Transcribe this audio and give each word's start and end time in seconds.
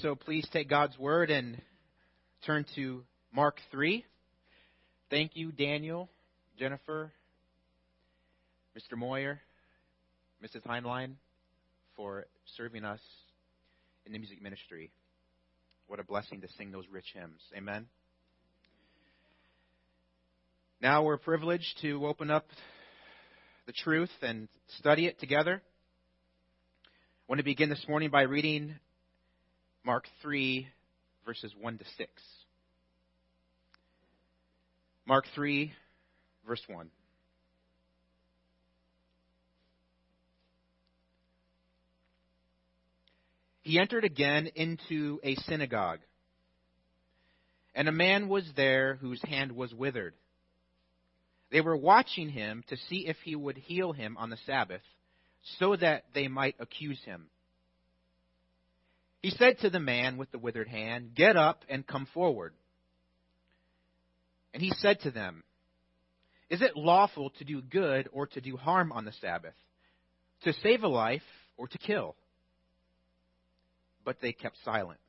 so 0.00 0.14
please 0.14 0.46
take 0.52 0.68
God's 0.68 0.98
word 0.98 1.30
and 1.30 1.60
turn 2.46 2.64
to 2.74 3.04
Mark 3.32 3.56
3. 3.70 4.04
Thank 5.10 5.32
you, 5.34 5.52
Daniel, 5.52 6.08
Jennifer, 6.58 7.12
Mr. 8.76 8.96
Moyer, 8.96 9.40
Mrs. 10.42 10.66
Heinlein, 10.66 11.14
for 11.96 12.24
serving 12.56 12.84
us 12.84 13.00
in 14.06 14.12
the 14.12 14.18
music 14.18 14.42
ministry. 14.42 14.90
What 15.86 16.00
a 16.00 16.04
blessing 16.04 16.40
to 16.40 16.48
sing 16.56 16.72
those 16.72 16.84
rich 16.90 17.12
hymns. 17.14 17.40
Amen. 17.56 17.86
Now 20.80 21.04
we're 21.04 21.18
privileged 21.18 21.78
to 21.82 22.06
open 22.06 22.30
up 22.30 22.46
the 23.66 23.72
truth 23.72 24.10
and 24.22 24.48
study 24.78 25.06
it 25.06 25.20
together. 25.20 25.62
I 26.84 26.88
want 27.28 27.38
to 27.38 27.44
begin 27.44 27.70
this 27.70 27.84
morning 27.88 28.10
by 28.10 28.22
reading 28.22 28.74
Mark 29.84 30.08
3, 30.22 30.66
verses 31.26 31.52
1 31.60 31.78
to 31.78 31.84
6. 31.98 32.10
Mark 35.06 35.26
3, 35.34 35.72
verse 36.46 36.62
1. 36.66 36.90
He 43.60 43.78
entered 43.78 44.04
again 44.04 44.48
into 44.54 45.20
a 45.22 45.34
synagogue, 45.36 46.00
and 47.74 47.88
a 47.88 47.92
man 47.92 48.28
was 48.28 48.44
there 48.56 48.94
whose 48.96 49.22
hand 49.22 49.52
was 49.52 49.74
withered. 49.74 50.14
They 51.50 51.60
were 51.60 51.76
watching 51.76 52.30
him 52.30 52.64
to 52.68 52.76
see 52.88 53.06
if 53.06 53.16
he 53.22 53.36
would 53.36 53.56
heal 53.56 53.92
him 53.92 54.16
on 54.16 54.30
the 54.30 54.38
Sabbath, 54.46 54.82
so 55.58 55.76
that 55.76 56.04
they 56.14 56.28
might 56.28 56.56
accuse 56.58 57.00
him. 57.04 57.26
He 59.24 59.30
said 59.30 59.58
to 59.60 59.70
the 59.70 59.80
man 59.80 60.18
with 60.18 60.30
the 60.32 60.38
withered 60.38 60.68
hand, 60.68 61.14
Get 61.14 61.34
up 61.34 61.64
and 61.70 61.86
come 61.86 62.06
forward. 62.12 62.52
And 64.52 64.62
he 64.62 64.70
said 64.76 65.00
to 65.00 65.10
them, 65.10 65.44
Is 66.50 66.60
it 66.60 66.76
lawful 66.76 67.30
to 67.38 67.44
do 67.44 67.62
good 67.62 68.06
or 68.12 68.26
to 68.26 68.42
do 68.42 68.58
harm 68.58 68.92
on 68.92 69.06
the 69.06 69.14
Sabbath? 69.22 69.54
To 70.42 70.52
save 70.62 70.82
a 70.82 70.88
life 70.88 71.22
or 71.56 71.68
to 71.68 71.78
kill? 71.78 72.16
But 74.04 74.20
they 74.20 74.34
kept 74.34 74.58
silent. 74.62 75.00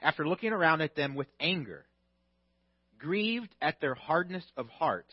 After 0.00 0.24
looking 0.24 0.52
around 0.52 0.80
at 0.80 0.94
them 0.94 1.16
with 1.16 1.26
anger, 1.40 1.86
grieved 3.00 3.52
at 3.60 3.80
their 3.80 3.96
hardness 3.96 4.44
of 4.56 4.68
heart, 4.68 5.12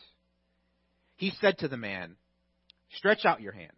he 1.16 1.32
said 1.40 1.58
to 1.58 1.66
the 1.66 1.76
man, 1.76 2.14
Stretch 2.94 3.24
out 3.24 3.40
your 3.40 3.52
hand. 3.52 3.72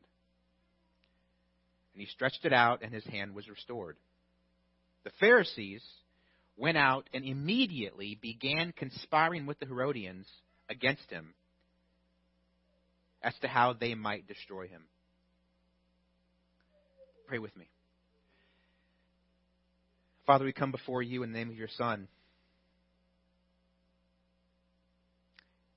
And 1.95 2.01
he 2.01 2.07
stretched 2.07 2.45
it 2.45 2.53
out, 2.53 2.83
and 2.83 2.93
his 2.93 3.05
hand 3.05 3.35
was 3.35 3.49
restored. 3.49 3.97
The 5.05 5.11
Pharisees 5.21 5.83
went 6.57 6.79
out 6.79 7.09
and 7.13 7.25
immediately 7.25 8.19
began 8.21 8.73
conspiring 8.73 9.47
with 9.47 9.59
the 9.59 9.67
Herodians 9.67 10.27
against 10.69 11.11
him 11.11 11.35
as 13.23 13.35
to 13.41 13.49
how 13.49 13.73
they 13.73 13.95
might 13.95 14.27
destroy 14.27 14.69
him. 14.69 14.85
Pray 17.27 17.39
with 17.39 17.57
me. 17.57 17.69
Father, 20.27 20.45
we 20.45 20.53
come 20.53 20.71
before 20.71 21.03
you 21.03 21.23
in 21.23 21.33
the 21.33 21.39
name 21.39 21.51
of 21.51 21.57
your 21.57 21.69
Son. 21.77 22.07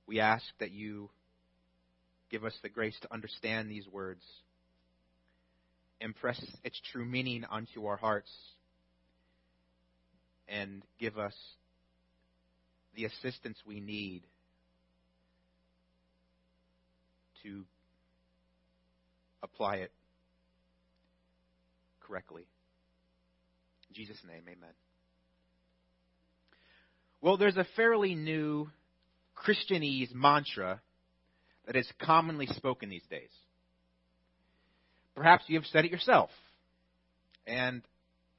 We 0.06 0.20
ask 0.20 0.44
that 0.60 0.70
you 0.70 1.10
give 2.30 2.44
us 2.44 2.54
the 2.62 2.68
grace 2.68 2.96
to 3.02 3.12
understand 3.12 3.70
these 3.70 3.88
words, 3.88 4.22
impress 6.00 6.42
its 6.64 6.80
true 6.92 7.04
meaning 7.04 7.44
onto 7.44 7.86
our 7.86 7.96
hearts, 7.96 8.30
and 10.48 10.82
give 10.98 11.18
us 11.18 11.34
the 12.94 13.04
assistance 13.04 13.58
we 13.66 13.80
need 13.80 14.22
to 17.42 17.64
apply 19.42 19.76
it 19.76 19.92
correctly. 22.00 22.46
In 23.88 23.94
Jesus' 23.94 24.18
name, 24.26 24.42
amen. 24.44 24.72
Well, 27.20 27.36
there's 27.36 27.56
a 27.56 27.66
fairly 27.76 28.14
new 28.14 28.70
Christianese 29.36 30.14
mantra 30.14 30.80
that 31.66 31.76
is 31.76 31.88
commonly 32.00 32.46
spoken 32.46 32.88
these 32.88 33.06
days. 33.10 33.30
Perhaps 35.16 35.44
you 35.48 35.56
have 35.58 35.66
said 35.66 35.84
it 35.84 35.90
yourself. 35.90 36.30
And 37.46 37.82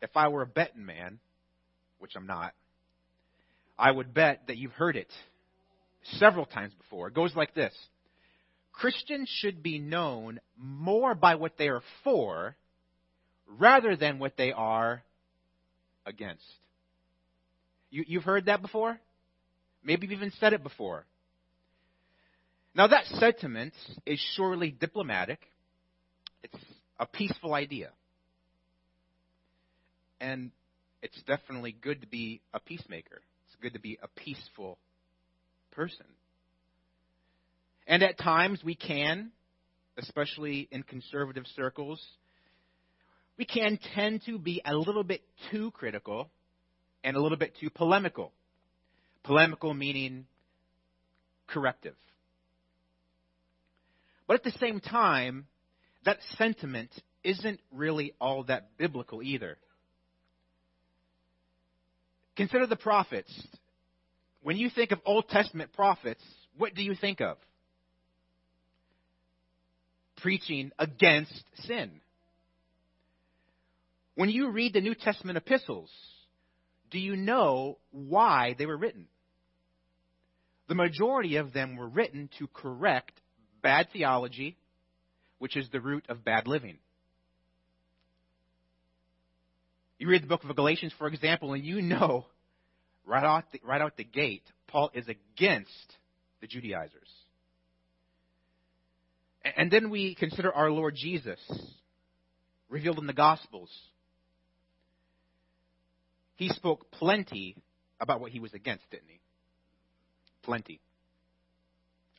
if 0.01 0.15
I 0.15 0.27
were 0.27 0.43
a 0.43 0.47
betting 0.47 0.85
man, 0.85 1.19
which 1.99 2.13
I'm 2.15 2.27
not, 2.27 2.53
I 3.77 3.91
would 3.91 4.13
bet 4.13 4.43
that 4.47 4.57
you've 4.57 4.71
heard 4.71 4.95
it 4.95 5.11
several 6.13 6.45
times 6.45 6.73
before. 6.75 7.07
It 7.07 7.13
goes 7.13 7.35
like 7.35 7.53
this 7.53 7.73
Christians 8.71 9.29
should 9.41 9.63
be 9.63 9.79
known 9.79 10.39
more 10.55 11.15
by 11.15 11.35
what 11.35 11.57
they 11.57 11.67
are 11.67 11.81
for 12.03 12.55
rather 13.47 13.95
than 13.95 14.19
what 14.19 14.38
they 14.38 14.51
are 14.51 15.03
against. 16.05 16.44
You, 17.89 18.19
have 18.19 18.25
heard 18.25 18.45
that 18.45 18.61
before? 18.61 18.99
Maybe 19.83 20.05
you've 20.05 20.17
even 20.17 20.33
said 20.39 20.53
it 20.53 20.61
before. 20.61 21.05
Now, 22.75 22.88
that 22.88 23.05
sentiment 23.05 23.73
is 24.05 24.19
surely 24.35 24.69
diplomatic, 24.69 25.39
it's 26.43 26.63
a 26.99 27.05
peaceful 27.05 27.53
idea. 27.53 27.91
And 30.19 30.51
it's 31.01 31.21
definitely 31.23 31.75
good 31.79 32.01
to 32.01 32.07
be 32.07 32.41
a 32.53 32.59
peacemaker, 32.59 33.21
it's 33.47 33.55
good 33.61 33.73
to 33.73 33.79
be 33.79 33.99
a 34.01 34.07
peaceful 34.19 34.77
person. 35.71 36.05
And 37.85 38.03
at 38.03 38.17
times 38.17 38.61
we 38.63 38.75
can, 38.75 39.31
especially 39.97 40.67
in 40.71 40.83
conservative 40.83 41.45
circles, 41.55 42.03
we 43.37 43.45
can 43.45 43.79
tend 43.95 44.23
to 44.25 44.37
be 44.37 44.61
a 44.65 44.75
little 44.75 45.03
bit 45.03 45.21
too 45.51 45.71
critical 45.71 46.29
and 47.03 47.15
a 47.15 47.21
little 47.21 47.37
bit 47.37 47.53
too 47.59 47.69
polemical. 47.69 48.33
Polemical 49.23 49.73
meaning 49.73 50.25
corrective. 51.47 51.95
But 54.27 54.35
at 54.35 54.43
the 54.43 54.59
same 54.59 54.79
time, 54.79 55.47
that 56.07 56.19
sentiment 56.38 56.90
isn't 57.22 57.59
really 57.69 58.13
all 58.22 58.45
that 58.45 58.78
biblical 58.78 59.22
either. 59.22 59.57
Consider 62.38 62.66
the 62.66 62.78
prophets. 62.78 63.29
When 64.41 64.56
you 64.56 64.69
think 64.69 64.91
of 64.91 65.00
Old 65.06 65.28
Testament 65.28 65.73
prophets, 65.73 66.23
what 66.57 66.73
do 66.73 66.81
you 66.81 66.95
think 66.95 67.19
of? 67.19 67.35
Preaching 70.22 70.72
against 70.79 71.44
sin. 71.66 72.00
When 74.16 74.29
you 74.29 74.51
read 74.51 74.72
the 74.72 74.79
New 74.79 74.95
Testament 74.95 75.38
epistles, 75.38 75.89
do 76.89 77.00
you 77.00 77.18
know 77.18 77.79
why 77.91 78.56
they 78.57 78.66
were 78.66 78.78
written? 78.78 79.07
The 80.69 80.75
majority 80.75 81.35
of 81.35 81.51
them 81.51 81.75
were 81.75 81.89
written 81.89 82.29
to 82.39 82.47
correct 82.47 83.12
bad 83.62 83.89
theology, 83.91 84.56
which 85.39 85.55
is 85.55 85.69
the 85.69 85.79
root 85.79 86.05
of 86.09 86.23
bad 86.23 86.47
living. 86.47 86.77
You 89.99 90.09
read 90.09 90.23
the 90.23 90.27
book 90.27 90.43
of 90.43 90.55
Galatians, 90.55 90.93
for 90.97 91.07
example, 91.07 91.53
and 91.53 91.63
you 91.63 91.81
know 91.81 92.25
right 93.05 93.23
out 93.23 93.45
the, 93.51 93.59
right 93.63 93.81
out 93.81 93.97
the 93.97 94.03
gate, 94.03 94.43
Paul 94.67 94.91
is 94.93 95.05
against 95.07 95.97
the 96.41 96.47
Judaizers. 96.47 97.09
And 99.55 99.71
then 99.71 99.89
we 99.89 100.13
consider 100.15 100.53
our 100.53 100.69
Lord 100.69 100.93
Jesus, 100.95 101.39
revealed 102.69 102.99
in 102.99 103.07
the 103.07 103.13
Gospels. 103.13 103.71
He 106.35 106.50
spoke 106.50 106.91
plenty 106.91 107.56
about 108.00 108.19
what 108.19 108.31
he 108.31 108.39
was 108.39 108.53
against, 108.53 108.83
didn't 108.91 109.07
he? 109.07 109.19
Plenty. 110.44 110.81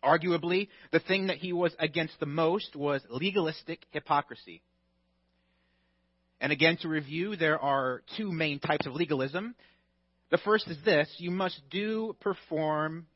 Arguably, 0.04 0.68
the 0.92 1.00
thing 1.00 1.26
that 1.26 1.38
he 1.38 1.52
was 1.52 1.74
against 1.78 2.18
the 2.20 2.26
most 2.26 2.76
was 2.76 3.02
legalistic 3.10 3.84
hypocrisy. 3.90 4.62
And 6.40 6.52
again, 6.52 6.76
to 6.82 6.88
review, 6.88 7.36
there 7.36 7.58
are 7.58 8.02
two 8.16 8.30
main 8.30 8.60
types 8.60 8.86
of 8.86 8.94
legalism. 8.94 9.54
The 10.30 10.38
first 10.38 10.68
is 10.68 10.76
this 10.84 11.12
you 11.18 11.30
must 11.30 11.60
do, 11.70 12.14
perform, 12.20 13.06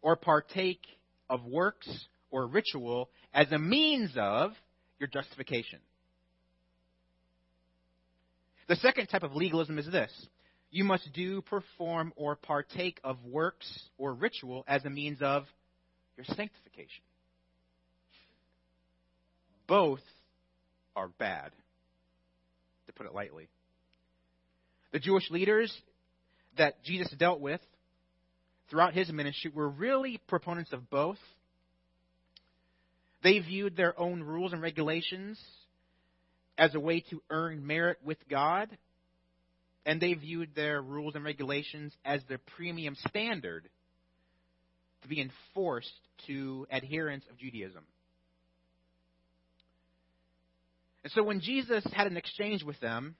or 0.00 0.16
partake 0.16 0.84
of 1.30 1.44
works 1.44 1.88
or 2.30 2.46
ritual 2.46 3.08
as 3.32 3.50
a 3.52 3.58
means 3.58 4.10
of 4.16 4.52
your 4.98 5.06
justification. 5.06 5.78
The 8.68 8.76
second 8.76 9.08
type 9.08 9.22
of 9.22 9.34
legalism 9.34 9.78
is 9.78 9.90
this 9.90 10.10
you 10.70 10.84
must 10.84 11.12
do, 11.12 11.42
perform, 11.42 12.12
or 12.16 12.34
partake 12.34 12.98
of 13.04 13.22
works 13.24 13.90
or 13.98 14.14
ritual 14.14 14.64
as 14.66 14.84
a 14.84 14.90
means 14.90 15.18
of 15.20 15.44
your 16.16 16.26
sanctification. 16.26 17.02
Both 19.66 20.00
are 20.94 21.08
bad, 21.08 21.52
to 22.86 22.92
put 22.92 23.06
it 23.06 23.14
lightly. 23.14 23.48
The 24.92 24.98
Jewish 24.98 25.30
leaders 25.30 25.74
that 26.58 26.82
Jesus 26.84 27.10
dealt 27.18 27.40
with 27.40 27.60
throughout 28.68 28.94
his 28.94 29.10
ministry 29.10 29.50
were 29.54 29.68
really 29.68 30.20
proponents 30.28 30.72
of 30.72 30.90
both. 30.90 31.18
They 33.22 33.38
viewed 33.38 33.76
their 33.76 33.98
own 33.98 34.22
rules 34.22 34.52
and 34.52 34.60
regulations 34.60 35.40
as 36.58 36.74
a 36.74 36.80
way 36.80 37.00
to 37.10 37.22
earn 37.30 37.66
merit 37.66 37.98
with 38.04 38.18
God, 38.28 38.68
and 39.86 40.00
they 40.00 40.14
viewed 40.14 40.54
their 40.54 40.82
rules 40.82 41.14
and 41.14 41.24
regulations 41.24 41.92
as 42.04 42.20
the 42.28 42.38
premium 42.56 42.96
standard 43.08 43.68
to 45.02 45.08
be 45.08 45.20
enforced 45.20 45.92
to 46.26 46.66
adherents 46.70 47.26
of 47.30 47.38
Judaism. 47.38 47.84
And 51.04 51.12
so 51.12 51.22
when 51.22 51.40
Jesus 51.40 51.84
had 51.92 52.06
an 52.06 52.16
exchange 52.16 52.62
with 52.62 52.78
them, 52.80 53.16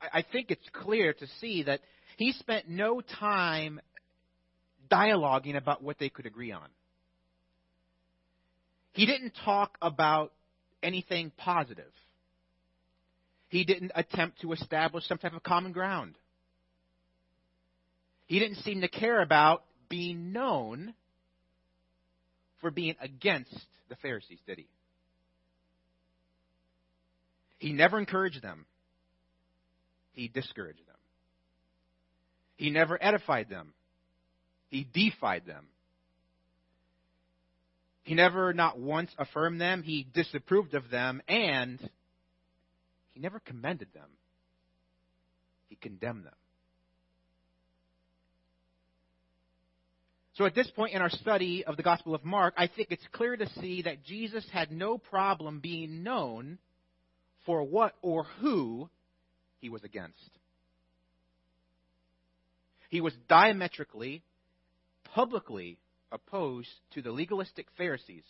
I 0.00 0.24
think 0.32 0.50
it's 0.50 0.68
clear 0.72 1.12
to 1.12 1.26
see 1.40 1.62
that 1.64 1.80
he 2.16 2.32
spent 2.32 2.68
no 2.68 3.00
time 3.00 3.80
dialoguing 4.90 5.56
about 5.56 5.82
what 5.82 5.98
they 5.98 6.08
could 6.08 6.26
agree 6.26 6.50
on. 6.50 6.68
He 8.92 9.06
didn't 9.06 9.32
talk 9.44 9.78
about 9.80 10.32
anything 10.82 11.30
positive. 11.36 11.92
He 13.48 13.64
didn't 13.64 13.92
attempt 13.94 14.40
to 14.40 14.52
establish 14.52 15.06
some 15.06 15.18
type 15.18 15.34
of 15.34 15.42
common 15.42 15.72
ground. 15.72 16.16
He 18.26 18.38
didn't 18.38 18.56
seem 18.56 18.80
to 18.80 18.88
care 18.88 19.20
about 19.20 19.64
being 19.92 20.32
known 20.32 20.94
for 22.62 22.70
being 22.70 22.96
against 22.98 23.66
the 23.90 23.96
Pharisees, 23.96 24.38
did 24.46 24.56
he? 24.56 24.66
He 27.58 27.74
never 27.74 27.98
encouraged 27.98 28.40
them. 28.40 28.64
He 30.14 30.28
discouraged 30.28 30.78
them. 30.78 30.96
He 32.56 32.70
never 32.70 32.96
edified 33.02 33.50
them. 33.50 33.74
He 34.70 34.88
defied 34.90 35.42
them. 35.46 35.66
He 38.04 38.14
never, 38.14 38.54
not 38.54 38.78
once, 38.80 39.10
affirmed 39.18 39.60
them. 39.60 39.82
He 39.82 40.06
disapproved 40.14 40.72
of 40.72 40.88
them, 40.90 41.20
and 41.28 41.78
he 43.12 43.20
never 43.20 43.40
commended 43.40 43.88
them. 43.92 44.08
He 45.68 45.76
condemned 45.76 46.24
them. 46.24 46.32
So 50.34 50.46
at 50.46 50.54
this 50.54 50.70
point 50.70 50.94
in 50.94 51.02
our 51.02 51.10
study 51.10 51.64
of 51.64 51.76
the 51.76 51.82
Gospel 51.82 52.14
of 52.14 52.24
Mark, 52.24 52.54
I 52.56 52.66
think 52.66 52.88
it's 52.90 53.06
clear 53.12 53.36
to 53.36 53.48
see 53.60 53.82
that 53.82 54.02
Jesus 54.02 54.46
had 54.50 54.72
no 54.72 54.96
problem 54.96 55.60
being 55.60 56.02
known 56.02 56.58
for 57.44 57.62
what 57.62 57.94
or 58.00 58.24
who 58.40 58.88
he 59.58 59.68
was 59.68 59.84
against. 59.84 60.30
He 62.88 63.00
was 63.00 63.12
diametrically, 63.28 64.22
publicly 65.14 65.78
opposed 66.10 66.70
to 66.94 67.02
the 67.02 67.10
legalistic 67.10 67.66
Pharisees. 67.76 68.24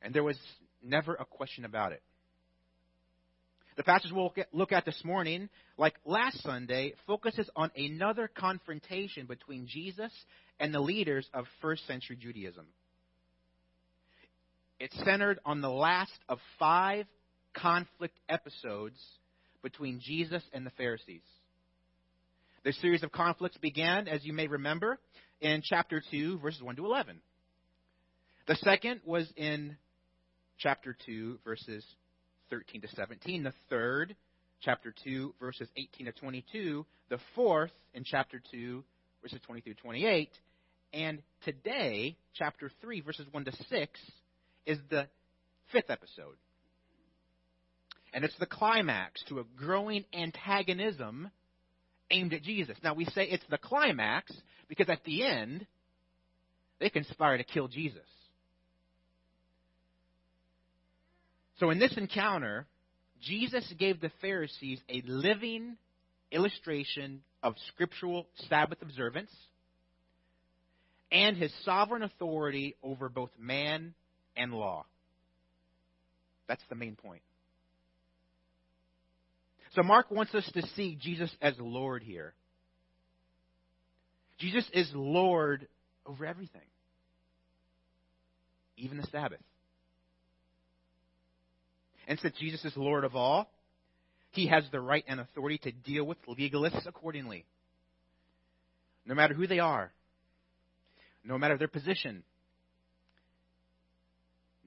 And 0.00 0.14
there 0.14 0.22
was 0.22 0.38
never 0.82 1.14
a 1.14 1.24
question 1.24 1.64
about 1.64 1.92
it. 1.92 2.02
The 3.76 3.82
passage 3.82 4.12
we'll 4.12 4.32
look 4.52 4.72
at 4.72 4.84
this 4.84 5.02
morning, 5.04 5.48
like 5.76 5.94
last 6.04 6.40
Sunday, 6.42 6.94
focuses 7.06 7.50
on 7.56 7.70
another 7.76 8.28
confrontation 8.28 9.26
between 9.26 9.66
Jesus 9.66 10.12
and 10.60 10.72
the 10.72 10.80
leaders 10.80 11.28
of 11.34 11.46
first 11.60 11.86
century 11.86 12.16
Judaism. 12.20 12.66
It's 14.80 14.96
centered 15.04 15.38
on 15.44 15.60
the 15.60 15.70
last 15.70 16.18
of 16.28 16.38
five 16.58 17.06
conflict 17.54 18.18
episodes 18.28 18.98
between 19.62 20.00
Jesus 20.02 20.42
and 20.52 20.66
the 20.66 20.70
Pharisees. 20.70 21.22
The 22.64 22.72
series 22.72 23.02
of 23.02 23.12
conflicts 23.12 23.56
began, 23.58 24.08
as 24.08 24.24
you 24.24 24.32
may 24.32 24.46
remember, 24.46 24.98
in 25.40 25.62
chapter 25.62 26.02
2, 26.10 26.38
verses 26.38 26.62
1 26.62 26.76
to 26.76 26.84
11. 26.86 27.20
The 28.46 28.56
second 28.56 29.00
was 29.04 29.30
in 29.36 29.76
chapter 30.58 30.96
2, 31.06 31.38
verses 31.44 31.84
13 32.50 32.82
to 32.82 32.88
17. 32.88 33.42
The 33.42 33.52
third, 33.70 34.16
chapter 34.60 34.94
2, 35.04 35.34
verses 35.40 35.68
18 35.76 36.06
to 36.06 36.12
22. 36.12 36.86
The 37.10 37.18
fourth, 37.34 37.72
in 37.92 38.04
chapter 38.04 38.40
2, 38.50 38.82
verses 39.24 39.40
20 39.46 39.62
through 39.62 39.74
28. 39.74 40.28
And 40.92 41.22
today, 41.44 42.16
chapter 42.34 42.70
3, 42.82 43.00
verses 43.00 43.26
1 43.32 43.44
to 43.46 43.52
6, 43.52 44.00
is 44.66 44.78
the 44.90 45.08
fifth 45.72 45.88
episode. 45.88 46.36
And 48.12 48.22
it's 48.22 48.36
the 48.38 48.46
climax 48.46 49.24
to 49.30 49.40
a 49.40 49.44
growing 49.56 50.04
antagonism 50.12 51.30
aimed 52.10 52.34
at 52.34 52.42
Jesus. 52.42 52.76
Now, 52.84 52.94
we 52.94 53.06
say 53.06 53.24
it's 53.24 53.44
the 53.48 53.58
climax 53.58 54.30
because 54.68 54.90
at 54.90 55.02
the 55.04 55.24
end, 55.24 55.66
they 56.78 56.90
conspire 56.90 57.38
to 57.38 57.44
kill 57.44 57.66
Jesus. 57.66 58.02
So, 61.58 61.70
in 61.70 61.78
this 61.78 61.96
encounter, 61.96 62.66
Jesus 63.22 63.64
gave 63.78 64.00
the 64.00 64.12
Pharisees 64.20 64.80
a 64.88 65.02
living 65.06 65.76
illustration 66.30 67.22
of 67.42 67.54
scriptural 67.68 68.26
Sabbath 68.48 68.82
observance 68.82 69.30
and 71.12 71.36
his 71.36 71.52
sovereign 71.64 72.02
authority 72.02 72.76
over 72.82 73.08
both 73.08 73.30
man 73.38 73.94
and 74.36 74.52
law. 74.52 74.84
That's 76.48 76.62
the 76.68 76.74
main 76.74 76.96
point. 76.96 77.22
So 79.74 79.82
Mark 79.82 80.10
wants 80.10 80.34
us 80.34 80.48
to 80.54 80.62
see 80.76 80.96
Jesus 81.00 81.30
as 81.40 81.54
Lord 81.58 82.02
here. 82.02 82.34
Jesus 84.38 84.68
is 84.72 84.90
Lord 84.94 85.66
over 86.06 86.26
everything, 86.26 86.60
even 88.76 88.98
the 88.98 89.06
Sabbath. 89.10 89.40
And 92.06 92.18
since 92.20 92.34
Jesus 92.38 92.64
is 92.64 92.76
Lord 92.76 93.04
of 93.04 93.16
all, 93.16 93.50
he 94.34 94.46
has 94.48 94.64
the 94.70 94.80
right 94.80 95.04
and 95.06 95.20
authority 95.20 95.58
to 95.58 95.72
deal 95.72 96.04
with 96.04 96.18
legalists 96.26 96.86
accordingly. 96.86 97.44
No 99.06 99.14
matter 99.14 99.34
who 99.34 99.46
they 99.46 99.58
are, 99.58 99.92
no 101.24 101.38
matter 101.38 101.58
their 101.58 101.68
position, 101.68 102.22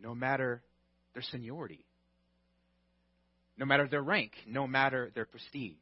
no 0.01 0.13
matter 0.13 0.61
their 1.13 1.23
seniority 1.23 1.87
no 3.57 3.65
matter 3.65 3.87
their 3.87 4.01
rank, 4.01 4.31
no 4.45 4.67
matter 4.67 5.11
their 5.15 5.25
prestige. 5.25 5.73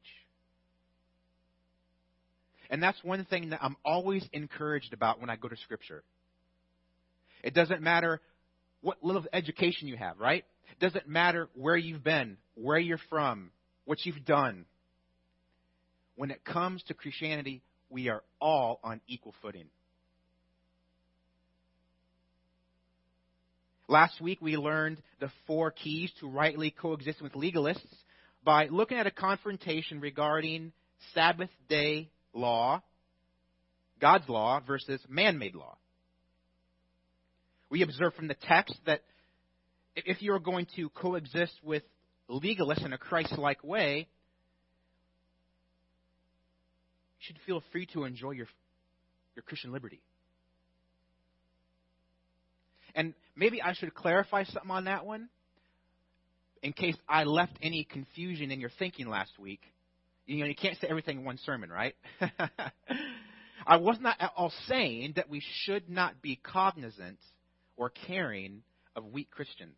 And 2.69 2.81
that's 2.81 2.97
one 3.03 3.25
thing 3.25 3.49
that 3.49 3.59
I'm 3.61 3.75
always 3.85 4.25
encouraged 4.33 4.93
about 4.93 5.19
when 5.19 5.29
I 5.29 5.35
go 5.35 5.47
to 5.47 5.57
Scripture. 5.57 6.03
It 7.43 7.53
doesn't 7.53 7.81
matter 7.81 8.21
what 8.81 9.03
little 9.03 9.23
education 9.33 9.87
you 9.87 9.97
have, 9.97 10.19
right? 10.19 10.43
It 10.71 10.79
doesn't 10.79 11.07
matter 11.07 11.49
where 11.53 11.77
you've 11.77 12.03
been, 12.03 12.37
where 12.55 12.79
you're 12.79 12.99
from, 13.09 13.51
what 13.85 14.05
you've 14.05 14.25
done. 14.25 14.65
When 16.15 16.31
it 16.31 16.43
comes 16.43 16.83
to 16.83 16.93
Christianity, 16.93 17.61
we 17.89 18.09
are 18.09 18.23
all 18.39 18.79
on 18.83 19.01
equal 19.07 19.33
footing. 19.41 19.65
Last 23.87 24.19
week 24.19 24.39
we 24.41 24.57
learned 24.57 25.01
the 25.19 25.29
four 25.45 25.69
keys 25.71 26.11
to 26.19 26.27
rightly 26.27 26.71
coexist 26.71 27.21
with 27.21 27.33
legalists 27.33 27.85
by 28.43 28.67
looking 28.67 28.97
at 28.97 29.07
a 29.07 29.11
confrontation 29.11 29.99
regarding 29.99 30.71
Sabbath 31.13 31.49
day 31.69 32.09
law, 32.33 32.81
God's 34.01 34.27
law, 34.27 34.59
versus 34.65 34.99
man 35.07 35.37
made 35.37 35.55
law. 35.55 35.77
We 37.69 37.83
observe 37.83 38.13
from 38.15 38.27
the 38.27 38.35
text 38.47 38.75
that 38.85 39.01
if 39.95 40.21
you're 40.21 40.39
going 40.39 40.67
to 40.75 40.89
coexist 40.89 41.53
with 41.63 41.83
legalists 42.29 42.85
in 42.85 42.93
a 42.93 42.97
Christ 42.97 43.37
like 43.37 43.63
way, 43.63 44.07
you 47.19 47.19
should 47.19 47.37
feel 47.45 47.63
free 47.71 47.85
to 47.93 48.03
enjoy 48.03 48.31
your, 48.31 48.47
your 49.35 49.43
Christian 49.43 49.71
liberty. 49.71 50.01
And 52.93 53.13
maybe 53.35 53.61
I 53.61 53.73
should 53.73 53.93
clarify 53.93 54.43
something 54.45 54.71
on 54.71 54.85
that 54.85 55.05
one 55.05 55.29
in 56.63 56.73
case 56.73 56.95
I 57.07 57.25
left 57.25 57.53
any 57.61 57.83
confusion 57.83 58.51
in 58.51 58.59
your 58.59 58.71
thinking 58.79 59.07
last 59.07 59.37
week. 59.37 59.61
You 60.25 60.39
know, 60.39 60.45
you 60.45 60.55
can't 60.55 60.79
say 60.79 60.87
everything 60.89 61.19
in 61.19 61.25
one 61.25 61.37
sermon, 61.45 61.69
right? 61.69 61.95
I 63.67 63.77
was 63.77 63.97
not 63.99 64.17
at 64.19 64.31
all 64.35 64.51
saying 64.67 65.13
that 65.17 65.29
we 65.29 65.43
should 65.63 65.89
not 65.89 66.21
be 66.21 66.37
cognizant 66.37 67.19
or 67.77 67.91
caring 68.07 68.63
of 68.95 69.05
weak 69.05 69.29
Christians. 69.29 69.75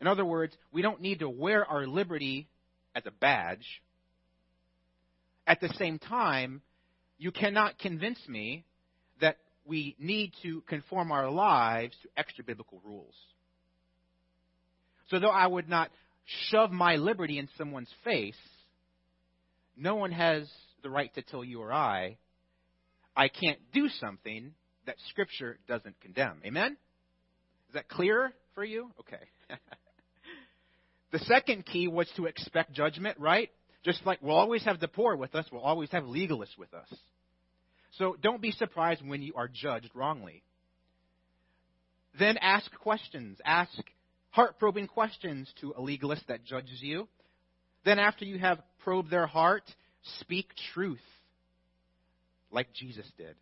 In 0.00 0.06
other 0.06 0.24
words, 0.24 0.56
we 0.72 0.82
don't 0.82 1.00
need 1.00 1.20
to 1.20 1.28
wear 1.28 1.64
our 1.64 1.86
liberty 1.86 2.48
as 2.94 3.04
a 3.06 3.10
badge. 3.10 3.82
At 5.46 5.60
the 5.60 5.68
same 5.78 5.98
time, 5.98 6.62
you 7.18 7.32
cannot 7.32 7.78
convince 7.78 8.18
me 8.28 8.64
that 9.20 9.38
we 9.64 9.96
need 9.98 10.32
to 10.42 10.62
conform 10.62 11.10
our 11.10 11.30
lives 11.30 11.96
to 12.02 12.08
extra 12.16 12.44
biblical 12.44 12.80
rules. 12.84 13.14
So, 15.10 15.18
though 15.18 15.30
I 15.30 15.46
would 15.46 15.68
not 15.68 15.90
shove 16.50 16.70
my 16.70 16.96
liberty 16.96 17.38
in 17.38 17.48
someone's 17.56 17.92
face, 18.04 18.36
no 19.76 19.96
one 19.96 20.12
has 20.12 20.48
the 20.82 20.90
right 20.90 21.12
to 21.14 21.22
tell 21.22 21.42
you 21.42 21.60
or 21.60 21.72
I, 21.72 22.18
I 23.16 23.28
can't 23.28 23.58
do 23.72 23.88
something 24.00 24.52
that 24.86 24.96
Scripture 25.08 25.58
doesn't 25.66 26.00
condemn. 26.00 26.40
Amen? 26.44 26.76
Is 27.68 27.74
that 27.74 27.88
clear 27.88 28.32
for 28.54 28.64
you? 28.64 28.90
Okay. 29.00 29.24
the 31.10 31.18
second 31.20 31.66
key 31.66 31.88
was 31.88 32.08
to 32.16 32.26
expect 32.26 32.72
judgment, 32.72 33.18
right? 33.18 33.50
Just 33.84 34.04
like 34.04 34.20
we'll 34.22 34.36
always 34.36 34.62
have 34.64 34.80
the 34.80 34.88
poor 34.88 35.16
with 35.16 35.34
us, 35.34 35.46
we'll 35.50 35.62
always 35.62 35.90
have 35.90 36.04
legalists 36.04 36.58
with 36.58 36.72
us. 36.74 36.92
So 37.92 38.16
don't 38.20 38.42
be 38.42 38.52
surprised 38.52 39.06
when 39.06 39.22
you 39.22 39.32
are 39.36 39.48
judged 39.48 39.90
wrongly. 39.94 40.42
Then 42.18 42.36
ask 42.38 42.70
questions. 42.78 43.38
Ask 43.44 43.72
heart 44.30 44.58
probing 44.58 44.88
questions 44.88 45.52
to 45.60 45.74
a 45.76 45.80
legalist 45.80 46.26
that 46.28 46.44
judges 46.44 46.80
you. 46.82 47.08
Then, 47.84 47.98
after 47.98 48.24
you 48.24 48.38
have 48.38 48.60
probed 48.84 49.10
their 49.10 49.26
heart, 49.26 49.62
speak 50.20 50.48
truth 50.74 50.98
like 52.50 52.72
Jesus 52.74 53.06
did. 53.16 53.34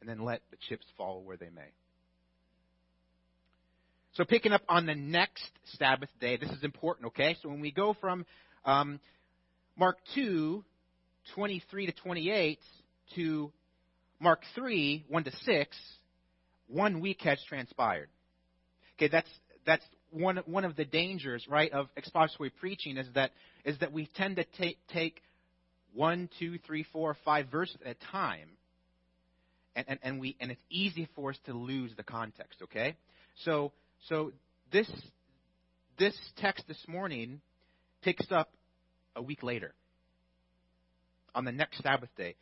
And 0.00 0.08
then 0.08 0.24
let 0.24 0.42
the 0.50 0.56
chips 0.68 0.84
fall 0.96 1.22
where 1.22 1.36
they 1.36 1.48
may. 1.48 1.70
So, 4.14 4.24
picking 4.24 4.52
up 4.52 4.62
on 4.68 4.86
the 4.86 4.94
next 4.94 5.50
Sabbath 5.76 6.08
day, 6.20 6.36
this 6.36 6.50
is 6.50 6.62
important, 6.62 7.08
okay? 7.08 7.36
So, 7.42 7.48
when 7.48 7.60
we 7.60 7.72
go 7.72 7.94
from 8.00 8.24
um, 8.64 9.00
Mark 9.76 9.98
2, 10.14 10.64
23 11.34 11.86
to 11.86 11.92
28, 11.92 12.58
to 13.16 13.52
Mark 14.20 14.42
3, 14.54 15.04
1 15.08 15.24
to 15.24 15.32
6, 15.32 15.76
one 16.68 17.00
week 17.00 17.20
has 17.22 17.38
transpired. 17.48 18.08
Okay, 18.96 19.08
that's 19.08 19.28
that's 19.66 19.84
one 20.10 20.38
one 20.46 20.64
of 20.64 20.76
the 20.76 20.84
dangers, 20.84 21.46
right, 21.48 21.72
of 21.72 21.88
expository 21.96 22.50
preaching 22.50 22.96
is 22.96 23.06
that 23.14 23.32
is 23.64 23.78
that 23.78 23.92
we 23.92 24.08
tend 24.14 24.36
to 24.36 24.44
take 24.56 24.78
take 24.88 25.20
one, 25.92 26.28
two, 26.38 26.58
three, 26.66 26.84
four, 26.92 27.16
five 27.24 27.48
verses 27.48 27.76
at 27.84 27.96
a 27.96 28.12
time, 28.12 28.48
and, 29.76 29.86
and, 29.88 29.98
and 30.02 30.20
we 30.20 30.36
and 30.40 30.50
it's 30.50 30.62
easy 30.70 31.08
for 31.14 31.30
us 31.30 31.38
to 31.46 31.52
lose 31.52 31.92
the 31.96 32.04
context. 32.04 32.62
Okay, 32.62 32.96
so 33.44 33.72
so 34.08 34.32
this 34.72 34.90
this 35.98 36.16
text 36.38 36.64
this 36.68 36.82
morning 36.88 37.40
picks 38.02 38.30
up 38.30 38.50
a 39.16 39.22
week 39.22 39.42
later 39.42 39.74
on 41.34 41.44
the 41.44 41.52
next 41.52 41.82
Sabbath 41.82 42.10
day. 42.16 42.36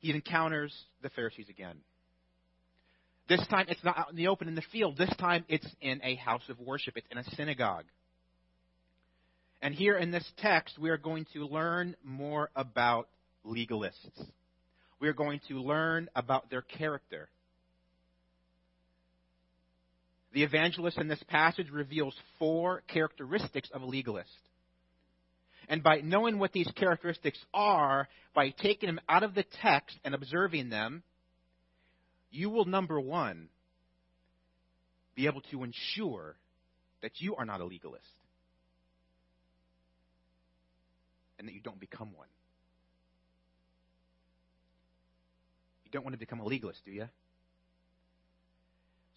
He 0.00 0.10
encounters 0.10 0.72
the 1.02 1.10
Pharisees 1.10 1.48
again. 1.48 1.76
This 3.28 3.46
time 3.48 3.66
it's 3.68 3.82
not 3.84 3.98
out 3.98 4.10
in 4.10 4.16
the 4.16 4.28
open 4.28 4.48
in 4.48 4.54
the 4.54 4.62
field. 4.72 4.96
This 4.96 5.14
time 5.18 5.44
it's 5.48 5.66
in 5.80 6.00
a 6.02 6.14
house 6.16 6.48
of 6.48 6.58
worship. 6.58 6.96
It's 6.96 7.06
in 7.10 7.18
a 7.18 7.24
synagogue. 7.36 7.84
And 9.60 9.74
here 9.74 9.96
in 9.98 10.10
this 10.10 10.24
text, 10.38 10.78
we 10.78 10.88
are 10.90 10.96
going 10.96 11.26
to 11.34 11.44
learn 11.44 11.96
more 12.04 12.48
about 12.54 13.08
legalists. 13.44 14.22
We 15.00 15.08
are 15.08 15.12
going 15.12 15.40
to 15.48 15.60
learn 15.60 16.08
about 16.14 16.48
their 16.48 16.62
character. 16.62 17.28
The 20.32 20.42
evangelist 20.42 20.98
in 20.98 21.08
this 21.08 21.22
passage 21.28 21.70
reveals 21.70 22.14
four 22.38 22.82
characteristics 22.88 23.70
of 23.72 23.82
a 23.82 23.86
legalist. 23.86 24.28
And 25.68 25.82
by 25.82 26.00
knowing 26.00 26.38
what 26.38 26.52
these 26.52 26.70
characteristics 26.76 27.38
are, 27.52 28.08
by 28.34 28.50
taking 28.50 28.88
them 28.88 29.00
out 29.08 29.22
of 29.22 29.34
the 29.34 29.44
text 29.62 29.98
and 30.04 30.14
observing 30.14 30.70
them, 30.70 31.02
you 32.30 32.50
will, 32.50 32.64
number 32.64 33.00
one, 33.00 33.48
be 35.14 35.26
able 35.26 35.40
to 35.50 35.64
ensure 35.64 36.36
that 37.02 37.12
you 37.20 37.36
are 37.36 37.44
not 37.44 37.60
a 37.60 37.64
legalist 37.64 38.04
and 41.38 41.48
that 41.48 41.54
you 41.54 41.60
don't 41.60 41.80
become 41.80 42.12
one. 42.14 42.28
You 45.84 45.90
don't 45.90 46.04
want 46.04 46.14
to 46.14 46.18
become 46.18 46.40
a 46.40 46.44
legalist, 46.44 46.84
do 46.84 46.90
you? 46.90 47.08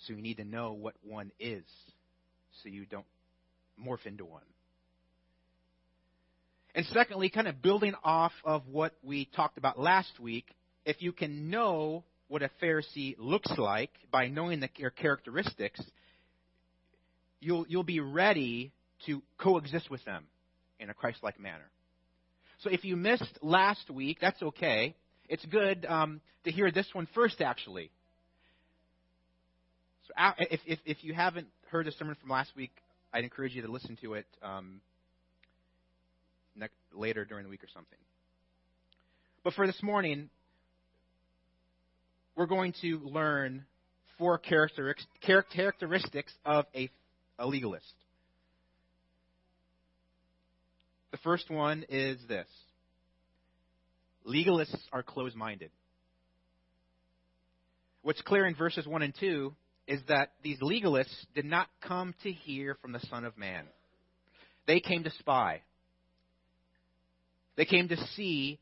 So 0.06 0.14
you 0.14 0.22
need 0.22 0.38
to 0.38 0.44
know 0.44 0.74
what 0.74 0.96
one 1.04 1.32
is 1.40 1.64
so 2.64 2.70
you 2.70 2.86
don't 2.86 3.06
morph 3.84 4.06
into 4.06 4.26
one. 4.26 4.42
And 6.74 6.86
secondly, 6.88 7.30
kind 7.30 7.48
of 7.48 7.62
building 7.62 7.94
off 8.04 8.32
of 8.46 8.68
what 8.68 8.94
we 9.04 9.26
talked 9.26 9.58
about 9.58 9.80
last 9.80 10.20
week, 10.20 10.46
if 10.86 11.02
you 11.02 11.12
can 11.12 11.50
know 11.50 12.04
what 12.28 12.42
a 12.42 12.50
Pharisee 12.62 13.16
looks 13.18 13.52
like 13.58 13.92
by 14.10 14.28
knowing 14.28 14.62
their 14.62 14.90
characteristics, 14.90 15.82
you'll, 17.42 17.66
you'll 17.68 17.84
be 17.84 18.00
ready 18.00 18.72
to 19.06 19.22
coexist 19.38 19.90
with 19.90 20.04
them 20.06 20.26
in 20.80 20.90
a 20.90 20.94
Christ 20.94 21.20
like 21.24 21.40
manner. 21.40 21.70
So 22.60 22.70
if 22.70 22.86
you 22.86 22.96
missed 22.96 23.38
last 23.42 23.90
week, 23.90 24.20
that's 24.22 24.42
okay. 24.42 24.96
It's 25.28 25.46
good 25.46 25.86
um, 25.86 26.22
to 26.46 26.52
hear 26.52 26.72
this 26.72 26.88
one 26.94 27.08
first, 27.14 27.42
actually. 27.42 27.92
If, 30.18 30.60
if, 30.66 30.80
if 30.86 31.04
you 31.04 31.14
haven't 31.14 31.48
heard 31.70 31.86
the 31.86 31.92
sermon 31.92 32.16
from 32.20 32.30
last 32.30 32.52
week, 32.56 32.72
I'd 33.14 33.24
encourage 33.24 33.56
you 33.56 33.62
to 33.62 33.72
listen 33.72 33.98
to 34.02 34.16
it 34.16 34.26
um, 34.42 34.82
next, 36.56 36.76
later 36.94 37.26
during 37.26 37.44
the 37.44 37.50
week 37.50 37.64
or 37.64 37.70
something. 37.74 37.98
But 39.44 39.54
for 39.54 39.66
this 39.66 39.82
morning, 39.82 40.30
we're 42.36 42.46
going 42.46 42.74
to 42.82 43.00
learn 43.00 43.66
four 44.18 44.38
characteristics 44.38 46.34
of 46.46 46.66
a, 46.76 46.90
a 47.40 47.48
legalist. 47.48 47.94
The 51.12 51.18
first 51.18 51.50
one 51.50 51.86
is 51.90 52.20
this 52.28 52.48
legalists 54.26 54.78
are 54.94 55.04
closed 55.04 55.36
minded. 55.36 55.72
What's 58.04 58.22
clear 58.22 58.46
in 58.46 58.56
verses 58.56 58.88
1 58.88 59.02
and 59.02 59.14
2 59.20 59.54
is 59.92 60.00
that 60.08 60.32
these 60.42 60.58
legalists 60.60 61.26
did 61.36 61.44
not 61.44 61.68
come 61.86 62.16
to 62.24 62.32
hear 62.32 62.78
from 62.82 62.94
the 62.94 63.02
Son 63.10 63.26
of 63.26 63.38
Man, 63.38 63.66
they 64.66 64.80
came 64.80 65.04
to 65.04 65.12
spy. 65.20 65.64
They 67.58 67.66
came 67.66 67.90
to 67.90 67.98
see 68.16 68.58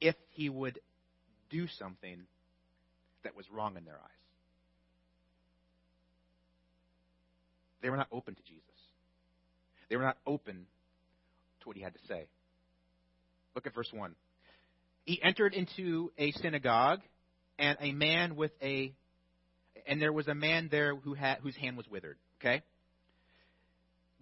if 0.00 0.14
he 0.30 0.48
would 0.48 0.80
do 1.50 1.66
something 1.78 2.22
that 3.22 3.36
was 3.36 3.44
wrong 3.52 3.76
in 3.76 3.84
their 3.84 3.96
eyes. 3.96 4.00
They 7.82 7.90
were 7.90 7.98
not 7.98 8.08
open 8.10 8.34
to 8.34 8.42
Jesus. 8.44 8.62
They 9.90 9.96
were 9.96 10.04
not 10.04 10.16
open 10.26 10.64
to 11.60 11.68
what 11.68 11.76
he 11.76 11.82
had 11.82 11.92
to 11.92 12.00
say. 12.08 12.28
Look 13.54 13.66
at 13.66 13.74
verse 13.74 13.90
1. 13.92 14.14
He 15.04 15.22
entered 15.22 15.52
into 15.52 16.12
a 16.16 16.30
synagogue, 16.32 17.00
and 17.58 17.76
a 17.80 17.92
man 17.92 18.36
with 18.36 18.52
a 18.62 18.94
and 19.88 20.00
there 20.00 20.12
was 20.12 20.28
a 20.28 20.34
man 20.34 20.68
there 20.70 20.94
who 20.94 21.14
had 21.14 21.38
whose 21.38 21.56
hand 21.56 21.76
was 21.76 21.88
withered. 21.90 22.18
Okay. 22.40 22.62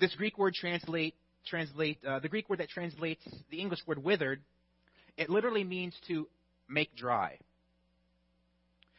This 0.00 0.14
Greek 0.14 0.38
word 0.38 0.54
translate 0.54 1.14
translate 1.46 1.98
uh, 2.06 2.20
the 2.20 2.28
Greek 2.28 2.48
word 2.48 2.60
that 2.60 2.70
translates 2.70 3.22
the 3.50 3.60
English 3.60 3.80
word 3.86 4.02
withered. 4.02 4.40
It 5.18 5.28
literally 5.28 5.64
means 5.64 5.94
to 6.08 6.28
make 6.68 6.94
dry. 6.96 7.38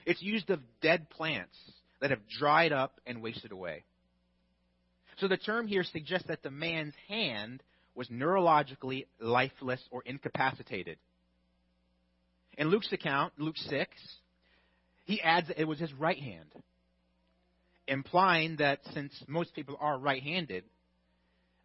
It's 0.06 0.22
used 0.22 0.50
of 0.50 0.60
dead 0.82 1.10
plants 1.10 1.56
that 2.00 2.12
have 2.12 2.22
dried 2.40 2.72
up 2.72 3.00
and 3.06 3.22
wasted 3.22 3.52
away. 3.52 3.84
So 5.20 5.28
the 5.28 5.38
term 5.38 5.68
here 5.68 5.84
suggests 5.84 6.28
that 6.28 6.44
the 6.44 6.52
man's 6.52 6.94
hand 7.08 7.64
was 7.96 8.08
neurologically 8.10 9.06
lifeless 9.20 9.82
or 9.90 10.04
incapacitated. 10.06 10.98
In 12.58 12.70
Luke's 12.70 12.92
account, 12.92 13.34
Luke 13.38 13.58
6, 13.58 13.90
he 15.08 15.22
adds 15.22 15.48
that 15.48 15.60
it 15.60 15.66
was 15.66 15.80
his 15.80 15.92
right 15.94 16.20
hand, 16.20 16.52
implying 17.88 18.58
that 18.58 18.80
since 18.94 19.14
most 19.28 19.56
people 19.56 19.78
are 19.80 19.98
right 19.98 20.22
handed, 20.22 20.66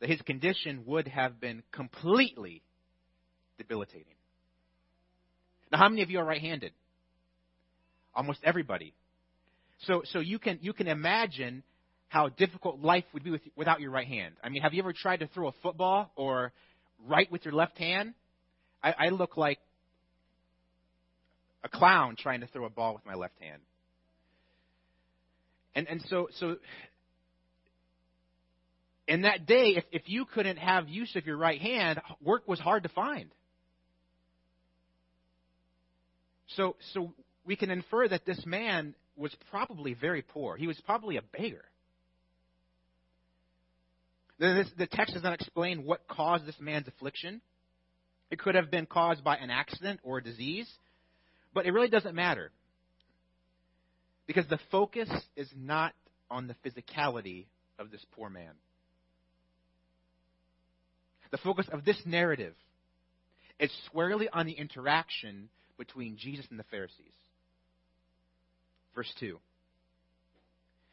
that 0.01 0.09
his 0.09 0.23
condition 0.23 0.85
would 0.87 1.09
have 1.09 1.41
been 1.41 1.65
completely 1.73 2.63
debilitating. 3.59 4.15
Now, 5.73 5.79
how 5.79 5.89
many 5.89 6.03
of 6.03 6.11
you 6.11 6.21
are 6.21 6.25
right-handed? 6.25 6.73
Almost 8.15 8.41
everybody. 8.45 8.95
So, 9.87 10.03
so 10.05 10.21
you 10.21 10.39
can 10.39 10.59
you 10.63 10.73
can 10.73 10.87
imagine 10.87 11.65
how 12.09 12.29
difficult 12.29 12.79
life 12.79 13.05
would 13.13 13.25
be 13.25 13.31
with, 13.31 13.41
without 13.57 13.81
your 13.81 13.91
right 13.91 14.07
hand. 14.07 14.35
I 14.45 14.51
mean, 14.51 14.63
have 14.63 14.75
you 14.75 14.83
ever 14.83 14.93
tried 14.93 15.21
to 15.21 15.27
throw 15.29 15.49
a 15.49 15.53
football 15.63 16.13
or 16.15 16.53
write 17.09 17.33
with 17.33 17.45
your 17.45 17.55
left 17.55 17.79
hand? 17.79 18.15
I, 18.85 18.95
I 19.07 19.09
look 19.09 19.37
like 19.37 19.59
a 21.65 21.69
clown 21.69 22.17
trying 22.19 22.41
to 22.41 22.47
throw 22.47 22.65
a 22.65 22.71
ball 22.71 22.95
with 22.95 23.05
my 23.07 23.15
left 23.15 23.39
hand. 23.41 23.63
And 25.75 25.89
and 25.89 26.03
so 26.09 26.29
so 26.39 26.57
in 29.09 29.23
that 29.23 29.47
day, 29.47 29.75
if, 29.77 29.85
if 29.93 30.03
you 30.07 30.25
couldn't 30.25 30.59
have 30.59 30.89
use 30.89 31.15
of 31.17 31.27
your 31.27 31.37
right 31.37 31.61
hand, 31.61 32.01
work 32.23 32.47
was 32.47 32.61
hard 32.61 32.85
to 32.85 32.89
find. 32.89 33.31
So, 36.57 36.77
so 36.93 37.13
we 37.45 37.57
can 37.57 37.71
infer 37.71 38.09
that 38.09 38.25
this 38.25 38.45
man 38.47 38.95
was 39.17 39.35
probably 39.51 39.95
very 39.95 40.23
poor. 40.23 40.57
He 40.57 40.67
was 40.67 40.81
probably 40.87 41.17
a 41.17 41.23
beggar. 41.23 41.65
The, 44.39 44.65
the 44.77 44.87
text 44.87 45.15
does 45.15 45.23
not 45.23 45.35
explain 45.35 45.85
what 45.85 46.07
caused 46.09 46.47
this 46.47 46.59
man's 46.61 46.89
affliction. 46.89 47.41
It 48.31 48.39
could 48.39 48.55
have 48.55 48.71
been 48.71 48.87
caused 48.87 49.23
by 49.23 49.37
an 49.37 49.51
accident 49.51 50.01
or 50.03 50.19
a 50.19 50.23
disease, 50.23 50.69
but 51.55 51.67
it 51.67 51.73
really 51.73 51.89
doesn't 51.89 52.15
matter. 52.15 52.51
Because 54.27 54.47
the 54.49 54.59
focus 54.71 55.09
is 55.37 55.49
not 55.57 55.93
on 56.31 56.47
the 56.47 56.57
physicality 56.65 57.47
of 57.79 57.91
this 57.91 58.05
poor 58.13 58.31
man. 58.31 58.53
The 61.31 61.39
focus 61.39 61.67
of 61.73 61.85
this 61.85 61.97
narrative 62.05 62.55
is 63.59 63.71
squarely 63.87 64.29
on 64.33 64.47
the 64.47 64.53
interaction 64.53 65.49
between 65.79 66.17
Jesus 66.17 66.47
and 66.51 66.59
the 66.59 66.65
Pharisees. 66.65 66.97
Verse 68.95 69.13
2. 69.21 69.39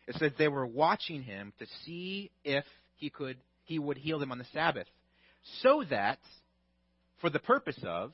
It 0.07 0.15
says 0.15 0.31
they 0.37 0.47
were 0.47 0.65
watching 0.65 1.21
him 1.21 1.53
to 1.59 1.65
see 1.85 2.31
if 2.43 2.63
he 2.95 3.09
could 3.09 3.37
he 3.65 3.77
would 3.77 3.97
heal 3.97 4.17
them 4.17 4.31
on 4.31 4.39
the 4.39 4.45
Sabbath, 4.51 4.87
so 5.61 5.83
that 5.91 6.17
for 7.21 7.29
the 7.29 7.37
purpose 7.37 7.77
of 7.83 8.13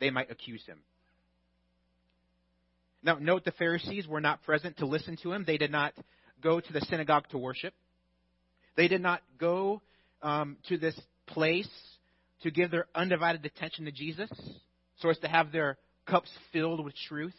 they 0.00 0.08
might 0.08 0.30
accuse 0.30 0.64
him. 0.64 0.78
Now 3.04 3.18
note 3.20 3.44
the 3.44 3.52
Pharisees 3.52 4.08
were 4.08 4.22
not 4.22 4.42
present 4.42 4.78
to 4.78 4.86
listen 4.86 5.16
to 5.22 5.32
him. 5.32 5.44
They 5.46 5.58
did 5.58 5.70
not 5.70 5.92
go 6.42 6.58
to 6.58 6.72
the 6.72 6.80
synagogue 6.80 7.28
to 7.30 7.38
worship. 7.38 7.74
They 8.76 8.88
did 8.88 9.02
not 9.02 9.20
go 9.38 9.82
um, 10.22 10.56
to 10.68 10.78
this 10.78 10.98
place 11.26 11.68
to 12.42 12.50
give 12.50 12.70
their 12.70 12.86
undivided 12.94 13.44
attention 13.44 13.84
to 13.84 13.92
Jesus, 13.92 14.30
so 14.98 15.10
as 15.10 15.18
to 15.18 15.28
have 15.28 15.52
their 15.52 15.76
cups 16.06 16.30
filled 16.52 16.84
with 16.84 16.94
truth. 17.08 17.34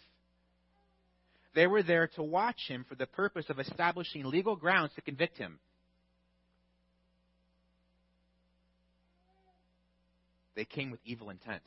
They 1.56 1.68
were 1.68 1.84
there 1.84 2.08
to 2.16 2.24
watch 2.24 2.68
him 2.68 2.86
for 2.88 2.96
the 2.96 3.06
purpose 3.06 3.46
of 3.50 3.60
establishing 3.60 4.26
legal 4.26 4.56
grounds 4.56 4.92
to 4.96 5.02
convict 5.02 5.38
him. 5.38 5.60
They 10.56 10.66
came 10.66 10.92
with 10.92 11.00
evil 11.06 11.30
intent. 11.30 11.62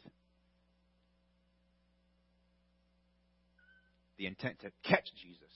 The 4.19 4.27
intent 4.27 4.61
to 4.61 4.73
catch 4.83 5.09
Jesus, 5.23 5.53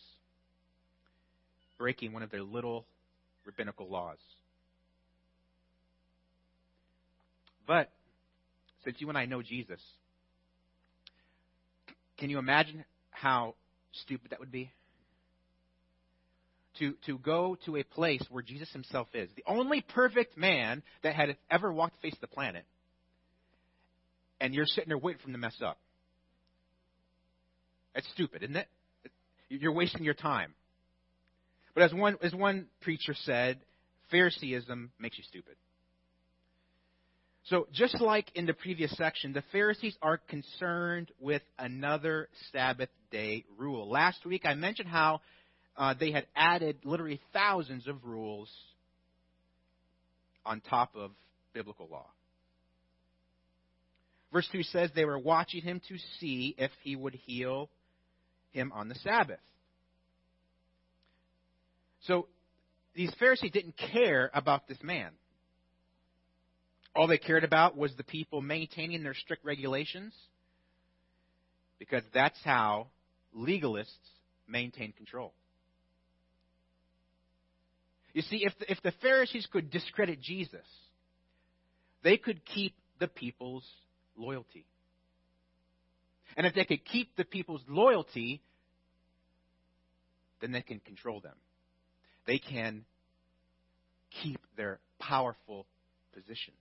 breaking 1.78 2.12
one 2.12 2.22
of 2.22 2.30
their 2.30 2.42
little 2.42 2.86
rabbinical 3.44 3.88
laws. 3.88 4.18
But 7.66 7.90
since 8.84 8.96
you 9.00 9.08
and 9.08 9.18
I 9.18 9.26
know 9.26 9.42
Jesus, 9.42 9.80
can 12.18 12.30
you 12.30 12.38
imagine 12.38 12.84
how 13.10 13.54
stupid 14.04 14.30
that 14.30 14.40
would 14.40 14.52
be? 14.52 14.70
To, 16.78 16.94
to 17.06 17.18
go 17.18 17.56
to 17.66 17.76
a 17.76 17.82
place 17.82 18.24
where 18.30 18.42
Jesus 18.42 18.70
himself 18.72 19.08
is, 19.12 19.28
the 19.36 19.44
only 19.46 19.84
perfect 19.94 20.38
man 20.38 20.82
that 21.02 21.14
had 21.14 21.36
ever 21.50 21.72
walked 21.72 21.96
the 22.00 22.08
face 22.08 22.14
of 22.14 22.20
the 22.20 22.34
planet, 22.34 22.64
and 24.40 24.54
you're 24.54 24.66
sitting 24.66 24.88
there 24.88 24.98
waiting 24.98 25.20
for 25.20 25.28
him 25.28 25.32
to 25.32 25.38
mess 25.38 25.56
up. 25.64 25.78
That's 27.94 28.08
stupid, 28.10 28.42
isn't 28.42 28.56
it? 28.56 28.68
You're 29.48 29.72
wasting 29.72 30.04
your 30.04 30.14
time. 30.14 30.54
But 31.74 31.84
as 31.84 31.92
one, 31.92 32.16
as 32.22 32.34
one 32.34 32.66
preacher 32.80 33.14
said, 33.14 33.58
Phariseeism 34.10 34.90
makes 34.98 35.18
you 35.18 35.24
stupid. 35.24 35.56
So, 37.46 37.66
just 37.72 38.00
like 38.00 38.30
in 38.34 38.46
the 38.46 38.52
previous 38.52 38.96
section, 38.96 39.32
the 39.32 39.42
Pharisees 39.50 39.96
are 40.00 40.18
concerned 40.18 41.10
with 41.18 41.42
another 41.58 42.28
Sabbath 42.52 42.88
day 43.10 43.44
rule. 43.58 43.90
Last 43.90 44.24
week, 44.24 44.42
I 44.44 44.54
mentioned 44.54 44.88
how 44.88 45.20
uh, 45.76 45.94
they 45.98 46.12
had 46.12 46.26
added 46.36 46.78
literally 46.84 47.20
thousands 47.32 47.88
of 47.88 48.04
rules 48.04 48.48
on 50.46 50.60
top 50.60 50.94
of 50.94 51.10
biblical 51.52 51.88
law. 51.90 52.06
Verse 54.32 54.48
2 54.52 54.62
says 54.62 54.90
they 54.94 55.04
were 55.04 55.18
watching 55.18 55.62
him 55.62 55.80
to 55.88 55.96
see 56.20 56.54
if 56.56 56.70
he 56.82 56.96
would 56.96 57.14
heal 57.26 57.68
him 58.52 58.72
on 58.72 58.88
the 58.88 58.94
Sabbath. 58.96 59.40
So, 62.02 62.28
these 62.94 63.12
Pharisees 63.18 63.52
didn't 63.52 63.76
care 63.92 64.30
about 64.34 64.68
this 64.68 64.78
man. 64.82 65.10
All 66.94 67.06
they 67.06 67.18
cared 67.18 67.44
about 67.44 67.76
was 67.76 67.94
the 67.96 68.04
people 68.04 68.42
maintaining 68.42 69.02
their 69.02 69.14
strict 69.14 69.44
regulations 69.44 70.12
because 71.78 72.02
that's 72.12 72.38
how 72.44 72.88
legalists 73.36 73.86
maintain 74.46 74.92
control. 74.92 75.32
You 78.12 78.22
see, 78.22 78.44
if 78.44 78.52
the, 78.58 78.70
if 78.70 78.82
the 78.82 78.92
Pharisees 79.00 79.48
could 79.50 79.70
discredit 79.70 80.20
Jesus, 80.20 80.66
they 82.04 82.18
could 82.18 82.44
keep 82.44 82.74
the 82.98 83.08
people's 83.08 83.66
loyalty. 84.16 84.66
And 86.36 86.46
if 86.46 86.54
they 86.54 86.64
could 86.64 86.84
keep 86.84 87.14
the 87.16 87.24
people's 87.24 87.62
loyalty, 87.68 88.42
then 90.40 90.52
they 90.52 90.62
can 90.62 90.80
control 90.80 91.20
them. 91.20 91.36
They 92.26 92.38
can 92.38 92.84
keep 94.22 94.40
their 94.56 94.78
powerful 94.98 95.66
position. 96.14 96.54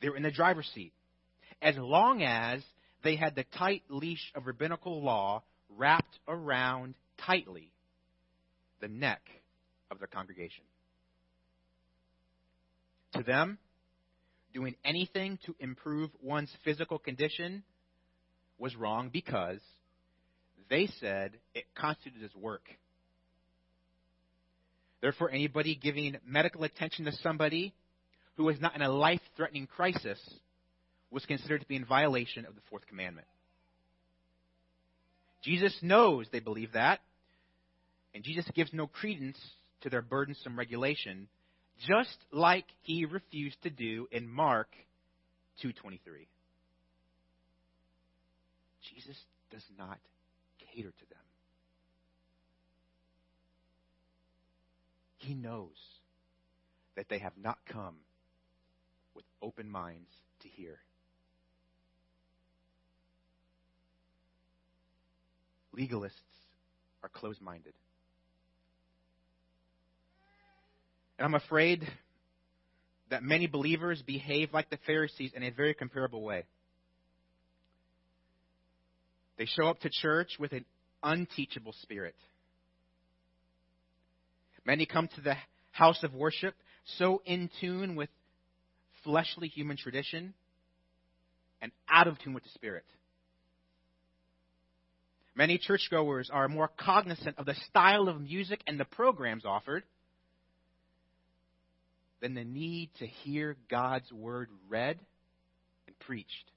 They 0.00 0.08
were 0.08 0.16
in 0.16 0.22
the 0.22 0.30
driver's 0.30 0.70
seat. 0.74 0.92
As 1.60 1.76
long 1.76 2.22
as 2.22 2.62
they 3.04 3.16
had 3.16 3.34
the 3.34 3.44
tight 3.56 3.82
leash 3.88 4.32
of 4.34 4.46
rabbinical 4.46 5.02
law 5.02 5.42
wrapped 5.68 6.18
around 6.28 6.94
tightly 7.24 7.70
the 8.80 8.88
neck 8.88 9.22
of 9.90 9.98
their 9.98 10.08
congregation. 10.08 10.64
To 13.14 13.22
them, 13.22 13.58
doing 14.52 14.74
anything 14.84 15.38
to 15.46 15.54
improve 15.60 16.10
one's 16.22 16.52
physical 16.64 16.98
condition 16.98 17.62
was 18.58 18.76
wrong 18.76 19.10
because 19.12 19.60
they 20.70 20.88
said 21.00 21.32
it 21.54 21.64
constituted 21.74 22.24
as 22.24 22.34
work. 22.34 22.62
Therefore, 25.00 25.30
anybody 25.30 25.74
giving 25.74 26.16
medical 26.24 26.62
attention 26.62 27.06
to 27.06 27.12
somebody 27.12 27.74
who 28.36 28.44
was 28.44 28.60
not 28.60 28.76
in 28.76 28.82
a 28.82 28.88
life 28.88 29.20
threatening 29.36 29.66
crisis 29.66 30.18
was 31.10 31.26
considered 31.26 31.60
to 31.60 31.66
be 31.66 31.76
in 31.76 31.84
violation 31.84 32.46
of 32.46 32.54
the 32.54 32.60
fourth 32.70 32.86
commandment. 32.86 33.26
Jesus 35.42 35.76
knows 35.82 36.26
they 36.30 36.40
believe 36.40 36.72
that, 36.72 37.00
and 38.14 38.22
Jesus 38.22 38.46
gives 38.54 38.72
no 38.72 38.86
credence 38.86 39.38
to 39.80 39.90
their 39.90 40.02
burdensome 40.02 40.56
regulation, 40.56 41.26
just 41.86 42.18
like 42.30 42.66
he 42.82 43.04
refused 43.04 43.62
to 43.62 43.70
do 43.70 44.08
in 44.10 44.28
Mark 44.28 44.68
2:23. 45.62 46.28
Jesus 48.82 49.16
does 49.50 49.64
not 49.78 49.98
cater 50.58 50.90
to 50.90 51.06
them. 51.08 51.18
He 55.16 55.34
knows 55.34 56.00
that 56.96 57.08
they 57.08 57.18
have 57.18 57.36
not 57.36 57.58
come 57.66 57.96
with 59.14 59.24
open 59.40 59.70
minds 59.70 60.10
to 60.40 60.48
hear. 60.48 60.80
Legalists 65.76 66.10
are 67.02 67.08
closed 67.08 67.40
minded. 67.40 67.74
And 71.11 71.11
I'm 71.24 71.34
afraid 71.34 71.86
that 73.10 73.22
many 73.22 73.46
believers 73.46 74.02
behave 74.02 74.52
like 74.52 74.70
the 74.70 74.78
Pharisees 74.86 75.32
in 75.34 75.42
a 75.42 75.50
very 75.50 75.74
comparable 75.74 76.22
way. 76.22 76.44
They 79.38 79.46
show 79.46 79.68
up 79.68 79.80
to 79.80 79.90
church 79.90 80.36
with 80.38 80.52
an 80.52 80.64
unteachable 81.02 81.74
spirit. 81.82 82.14
Many 84.64 84.86
come 84.86 85.08
to 85.08 85.20
the 85.20 85.36
house 85.72 86.02
of 86.02 86.14
worship 86.14 86.54
so 86.98 87.22
in 87.24 87.50
tune 87.60 87.96
with 87.96 88.08
fleshly 89.04 89.48
human 89.48 89.76
tradition 89.76 90.34
and 91.60 91.72
out 91.88 92.08
of 92.08 92.18
tune 92.18 92.34
with 92.34 92.44
the 92.44 92.50
Spirit. 92.50 92.84
Many 95.34 95.58
churchgoers 95.58 96.28
are 96.32 96.48
more 96.48 96.68
cognizant 96.76 97.38
of 97.38 97.46
the 97.46 97.54
style 97.68 98.08
of 98.08 98.20
music 98.20 98.60
and 98.66 98.78
the 98.78 98.84
programs 98.84 99.44
offered 99.44 99.84
than 102.22 102.34
the 102.34 102.44
need 102.44 102.88
to 103.00 103.06
hear 103.06 103.56
God's 103.68 104.10
word 104.12 104.48
read 104.68 104.98
and 105.88 105.98
preached. 105.98 106.50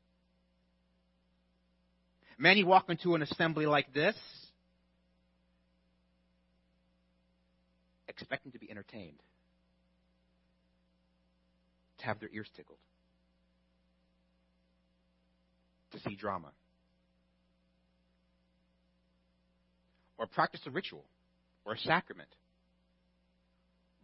Many 2.38 2.64
walk 2.64 2.90
into 2.90 3.16
an 3.16 3.24
assembly 3.24 3.66
like 3.66 3.92
this 3.94 4.16
expecting 8.08 8.52
to 8.52 8.60
be 8.60 8.70
entertained 8.70 9.18
to 11.98 12.06
have 12.06 12.20
their 12.20 12.30
ears 12.32 12.48
tickled, 12.56 12.78
to 15.94 16.00
see 16.02 16.16
drama, 16.16 16.52
or 20.18 20.28
practice 20.28 20.62
a 20.68 20.70
ritual 20.70 21.06
or 21.66 21.74
a 21.74 21.78
sacrament 21.80 22.30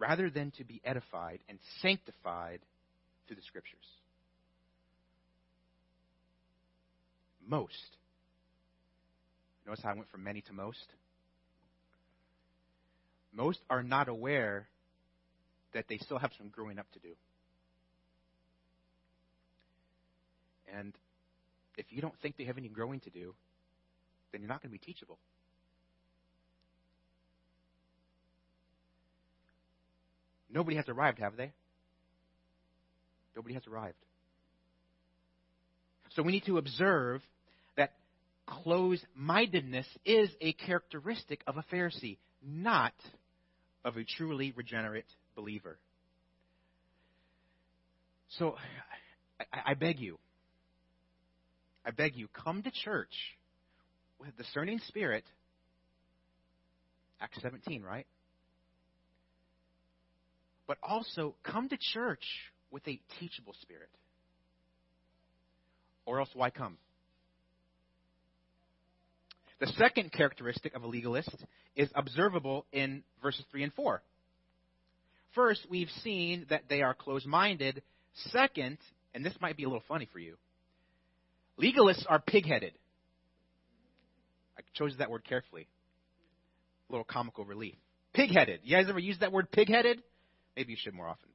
rather 0.01 0.31
than 0.31 0.51
to 0.57 0.63
be 0.63 0.81
edified 0.83 1.39
and 1.47 1.59
sanctified 1.81 2.59
through 3.27 3.35
the 3.35 3.41
Scriptures. 3.43 3.85
Most. 7.47 7.97
Notice 9.67 9.83
how 9.83 9.91
I 9.91 9.93
went 9.93 10.09
from 10.09 10.23
many 10.23 10.41
to 10.41 10.53
most? 10.53 10.87
Most 13.31 13.59
are 13.69 13.83
not 13.83 14.09
aware 14.09 14.67
that 15.73 15.85
they 15.87 15.97
still 15.97 16.17
have 16.17 16.31
some 16.37 16.49
growing 16.49 16.79
up 16.79 16.91
to 16.93 16.99
do. 16.99 17.13
And 20.75 20.93
if 21.77 21.85
you 21.89 22.01
don't 22.01 22.15
think 22.21 22.37
they 22.37 22.45
have 22.45 22.57
any 22.57 22.69
growing 22.69 22.99
to 23.01 23.09
do, 23.09 23.35
then 24.31 24.41
you're 24.41 24.49
not 24.49 24.63
going 24.63 24.73
to 24.73 24.79
be 24.79 24.83
teachable. 24.83 25.17
Nobody 30.53 30.75
has 30.77 30.87
arrived, 30.89 31.19
have 31.19 31.37
they? 31.37 31.51
Nobody 33.35 33.53
has 33.53 33.65
arrived. 33.67 33.97
So 36.15 36.23
we 36.23 36.31
need 36.31 36.45
to 36.45 36.57
observe 36.57 37.21
that 37.77 37.93
closed 38.45 39.05
mindedness 39.15 39.85
is 40.05 40.29
a 40.41 40.53
characteristic 40.53 41.41
of 41.47 41.55
a 41.57 41.63
Pharisee, 41.73 42.17
not 42.45 42.93
of 43.85 43.95
a 43.95 44.03
truly 44.03 44.53
regenerate 44.55 45.05
believer. 45.35 45.77
So 48.37 48.55
I, 49.39 49.71
I 49.71 49.73
beg 49.73 49.99
you, 49.99 50.17
I 51.85 51.91
beg 51.91 52.15
you, 52.15 52.27
come 52.27 52.61
to 52.63 52.71
church 52.71 53.13
with 54.19 54.29
a 54.29 54.43
discerning 54.43 54.79
spirit. 54.87 55.23
Acts 57.21 57.39
17, 57.41 57.83
right? 57.83 58.07
But 60.71 60.77
also 60.81 61.35
come 61.43 61.67
to 61.67 61.77
church 61.77 62.23
with 62.71 62.87
a 62.87 62.97
teachable 63.19 63.53
spirit. 63.59 63.89
Or 66.05 66.21
else, 66.21 66.29
why 66.33 66.49
come? 66.49 66.77
The 69.59 69.67
second 69.77 70.13
characteristic 70.13 70.73
of 70.73 70.83
a 70.83 70.87
legalist 70.87 71.35
is 71.75 71.89
observable 71.93 72.65
in 72.71 73.03
verses 73.21 73.43
3 73.51 73.63
and 73.63 73.73
4. 73.73 74.01
First, 75.35 75.67
we've 75.69 75.89
seen 76.05 76.45
that 76.49 76.61
they 76.69 76.81
are 76.83 76.93
closed 76.93 77.25
minded. 77.25 77.81
Second, 78.29 78.77
and 79.13 79.25
this 79.25 79.35
might 79.41 79.57
be 79.57 79.65
a 79.65 79.67
little 79.67 79.83
funny 79.89 80.07
for 80.13 80.19
you, 80.19 80.37
legalists 81.61 82.05
are 82.07 82.19
pig 82.19 82.45
headed. 82.45 82.71
I 84.57 84.61
chose 84.73 84.95
that 84.99 85.11
word 85.11 85.25
carefully. 85.25 85.67
A 86.89 86.93
little 86.93 87.03
comical 87.03 87.43
relief. 87.43 87.75
Pig 88.13 88.31
headed. 88.31 88.61
You 88.63 88.77
guys 88.77 88.85
ever 88.87 88.99
use 88.99 89.19
that 89.19 89.33
word 89.33 89.51
pig 89.51 89.67
headed? 89.67 90.01
Maybe 90.55 90.71
you 90.71 90.77
should 90.79 90.93
more 90.93 91.07
often. 91.07 91.29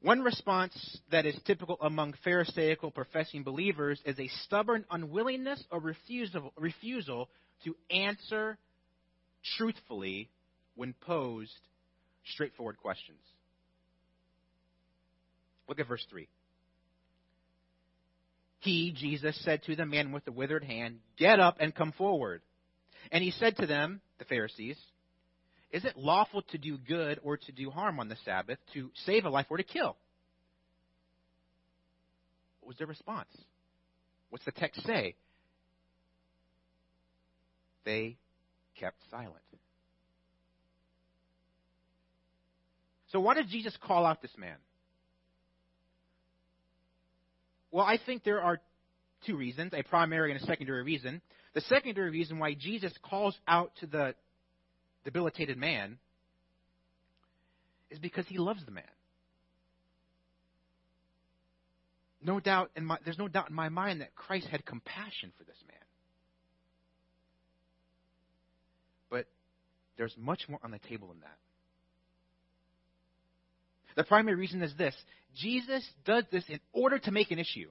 One 0.00 0.20
response 0.20 0.74
that 1.10 1.24
is 1.24 1.34
typical 1.46 1.78
among 1.80 2.14
Pharisaical 2.24 2.90
professing 2.90 3.42
believers 3.42 4.00
is 4.04 4.18
a 4.18 4.28
stubborn 4.44 4.84
unwillingness 4.90 5.64
or 5.70 5.80
refusal, 5.80 6.52
refusal 6.58 7.30
to 7.64 7.74
answer 7.90 8.58
truthfully 9.56 10.28
when 10.76 10.94
posed 11.00 11.58
straightforward 12.32 12.76
questions. 12.76 13.20
Look 15.68 15.80
at 15.80 15.88
verse 15.88 16.04
3. 16.10 16.28
He, 18.60 18.92
Jesus, 18.96 19.38
said 19.42 19.62
to 19.64 19.76
the 19.76 19.86
man 19.86 20.12
with 20.12 20.24
the 20.24 20.32
withered 20.32 20.64
hand, 20.64 20.98
Get 21.16 21.40
up 21.40 21.56
and 21.60 21.74
come 21.74 21.92
forward. 21.92 22.42
And 23.12 23.22
he 23.22 23.30
said 23.30 23.56
to 23.56 23.66
them, 23.66 24.00
the 24.18 24.24
Pharisees, 24.24 24.78
Is 25.74 25.84
it 25.84 25.96
lawful 25.96 26.42
to 26.52 26.56
do 26.56 26.78
good 26.78 27.18
or 27.24 27.36
to 27.36 27.50
do 27.52 27.68
harm 27.68 27.98
on 27.98 28.08
the 28.08 28.14
Sabbath, 28.24 28.58
to 28.74 28.92
save 29.06 29.24
a 29.24 29.28
life 29.28 29.46
or 29.50 29.56
to 29.56 29.64
kill? 29.64 29.96
What 32.60 32.68
was 32.68 32.78
their 32.78 32.86
response? 32.86 33.26
What's 34.30 34.44
the 34.44 34.52
text 34.52 34.86
say? 34.86 35.16
They 37.84 38.16
kept 38.78 38.98
silent. 39.10 39.34
So, 43.08 43.18
why 43.18 43.34
did 43.34 43.48
Jesus 43.48 43.76
call 43.82 44.06
out 44.06 44.22
this 44.22 44.30
man? 44.38 44.56
Well, 47.72 47.84
I 47.84 47.98
think 48.06 48.22
there 48.22 48.40
are 48.40 48.60
two 49.26 49.36
reasons 49.36 49.72
a 49.74 49.82
primary 49.82 50.30
and 50.30 50.40
a 50.40 50.46
secondary 50.46 50.84
reason. 50.84 51.20
The 51.54 51.62
secondary 51.62 52.10
reason 52.10 52.38
why 52.38 52.54
Jesus 52.54 52.92
calls 53.02 53.36
out 53.48 53.72
to 53.80 53.88
the 53.88 54.14
debilitated 55.04 55.56
man 55.58 55.98
is 57.90 57.98
because 57.98 58.26
he 58.26 58.38
loves 58.38 58.64
the 58.64 58.72
man. 58.72 58.84
No 62.22 62.40
doubt 62.40 62.70
in 62.74 62.86
my, 62.86 62.96
there's 63.04 63.18
no 63.18 63.28
doubt 63.28 63.50
in 63.50 63.54
my 63.54 63.68
mind 63.68 64.00
that 64.00 64.14
Christ 64.14 64.46
had 64.46 64.64
compassion 64.64 65.32
for 65.36 65.44
this 65.44 65.58
man. 65.68 65.76
But 69.10 69.26
there's 69.98 70.14
much 70.16 70.48
more 70.48 70.58
on 70.64 70.70
the 70.70 70.78
table 70.88 71.08
than 71.08 71.20
that. 71.20 71.36
The 73.96 74.04
primary 74.04 74.36
reason 74.36 74.62
is 74.62 74.74
this 74.76 74.94
Jesus 75.36 75.86
does 76.04 76.24
this 76.32 76.44
in 76.48 76.60
order 76.72 76.98
to 76.98 77.10
make 77.10 77.30
an 77.30 77.38
issue. 77.38 77.70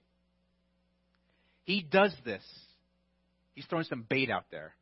He 1.63 1.81
does 1.81 2.13
this. 2.23 2.43
He's 3.55 3.65
throwing 3.65 3.85
some 3.85 4.05
bait 4.07 4.29
out 4.29 4.45
there. 4.51 4.73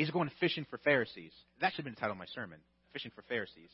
He's 0.00 0.10
going 0.10 0.30
fishing 0.40 0.64
for 0.70 0.78
Pharisees. 0.78 1.32
That 1.60 1.72
should 1.72 1.84
have 1.84 1.84
been 1.84 1.94
the 1.94 2.00
title 2.00 2.12
of 2.12 2.18
my 2.18 2.24
sermon 2.34 2.58
Fishing 2.94 3.12
for 3.14 3.20
Pharisees. 3.28 3.68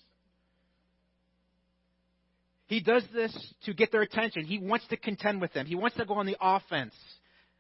He 2.67 2.81
does 2.81 3.05
this 3.15 3.33
to 3.65 3.73
get 3.73 3.93
their 3.93 4.03
attention. 4.03 4.45
He 4.45 4.59
wants 4.59 4.89
to 4.89 4.97
contend 4.97 5.41
with 5.41 5.53
them. 5.53 5.67
He 5.67 5.77
wants 5.77 5.97
to 5.99 6.05
go 6.05 6.15
on 6.15 6.27
the 6.27 6.37
offense 6.41 6.95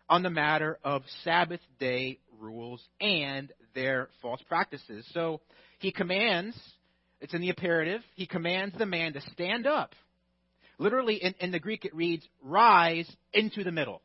on 0.08 0.24
the 0.24 0.30
matter 0.30 0.80
of 0.82 1.02
Sabbath 1.22 1.60
day 1.78 2.18
rules 2.40 2.82
and 3.00 3.52
their 3.76 4.08
false 4.20 4.42
practices. 4.48 5.06
So 5.14 5.40
he 5.78 5.92
commands 5.92 6.60
it's 7.20 7.34
in 7.34 7.42
the 7.42 7.50
imperative. 7.50 8.00
He 8.16 8.26
commands 8.26 8.76
the 8.76 8.84
man 8.84 9.12
to 9.12 9.20
stand 9.32 9.68
up. 9.68 9.94
Literally, 10.78 11.22
in, 11.22 11.36
in 11.38 11.52
the 11.52 11.60
Greek, 11.60 11.84
it 11.84 11.94
reads, 11.94 12.26
rise 12.42 13.08
into 13.32 13.62
the 13.62 13.70
middle. 13.70 14.02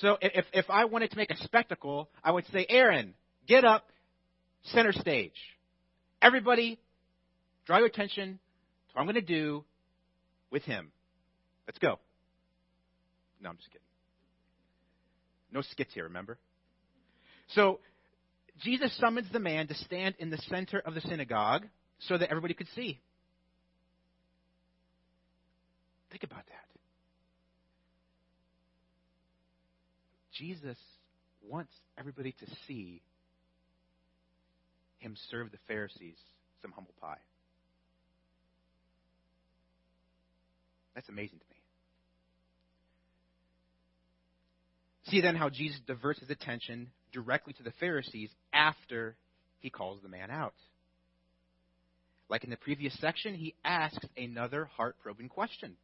So 0.00 0.18
if, 0.20 0.44
if 0.52 0.66
I 0.68 0.84
wanted 0.84 1.10
to 1.12 1.16
make 1.16 1.30
a 1.30 1.36
spectacle, 1.38 2.10
I 2.22 2.30
would 2.30 2.44
say, 2.52 2.66
Aaron, 2.68 3.14
get 3.46 3.64
up, 3.64 3.88
center 4.64 4.92
stage. 4.92 5.36
Everybody, 6.20 6.78
draw 7.66 7.78
your 7.78 7.86
attention 7.86 8.32
to 8.34 8.92
what 8.92 9.00
I'm 9.00 9.06
going 9.06 9.14
to 9.14 9.20
do 9.20 9.64
with 10.50 10.64
him. 10.64 10.90
Let's 11.66 11.78
go. 11.78 11.98
No, 13.40 13.50
I'm 13.50 13.56
just 13.56 13.70
kidding. 13.70 13.80
No 15.52 15.62
skits 15.62 15.94
here, 15.94 16.04
remember? 16.04 16.38
So 17.54 17.80
Jesus 18.62 18.96
summons 18.98 19.28
the 19.32 19.38
man 19.38 19.68
to 19.68 19.74
stand 19.74 20.14
in 20.18 20.30
the 20.30 20.38
center 20.48 20.78
of 20.78 20.94
the 20.94 21.00
synagogue 21.02 21.64
so 22.00 22.18
that 22.18 22.28
everybody 22.30 22.54
could 22.54 22.68
see. 22.74 23.00
Think 26.10 26.22
about 26.22 26.44
that. 26.46 26.65
Jesus 30.38 30.78
wants 31.46 31.72
everybody 31.98 32.32
to 32.32 32.46
see 32.66 33.02
him 34.98 35.16
serve 35.30 35.50
the 35.50 35.58
Pharisees 35.68 36.16
some 36.62 36.72
humble 36.72 36.94
pie. 37.00 37.18
That's 40.94 41.08
amazing 41.08 41.38
to 41.38 41.44
me. 41.50 41.56
See 45.08 45.20
then 45.20 45.36
how 45.36 45.50
Jesus 45.50 45.80
diverts 45.86 46.20
his 46.20 46.30
attention 46.30 46.88
directly 47.12 47.52
to 47.54 47.62
the 47.62 47.72
Pharisees 47.78 48.30
after 48.52 49.14
he 49.60 49.70
calls 49.70 50.00
the 50.02 50.08
man 50.08 50.30
out. 50.30 50.54
Like 52.28 52.42
in 52.42 52.50
the 52.50 52.56
previous 52.56 52.98
section, 52.98 53.34
he 53.34 53.54
asks 53.64 54.04
another 54.16 54.64
heart 54.64 54.96
probing 55.02 55.28
question. 55.28 55.76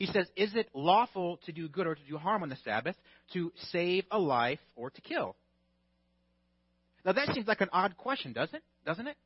He 0.00 0.06
says, 0.06 0.26
Is 0.34 0.54
it 0.54 0.70
lawful 0.72 1.38
to 1.44 1.52
do 1.52 1.68
good 1.68 1.86
or 1.86 1.94
to 1.94 2.00
do 2.08 2.16
harm 2.16 2.42
on 2.42 2.48
the 2.48 2.56
Sabbath, 2.64 2.96
to 3.34 3.52
save 3.70 4.04
a 4.10 4.18
life 4.18 4.58
or 4.74 4.88
to 4.88 5.00
kill? 5.02 5.36
Now 7.04 7.12
that 7.12 7.28
seems 7.34 7.46
like 7.46 7.60
an 7.60 7.68
odd 7.70 7.98
question, 7.98 8.32
doesn't 8.32 8.56
it? 8.56 8.62
Doesn't 8.84 9.06
it? 9.06 9.16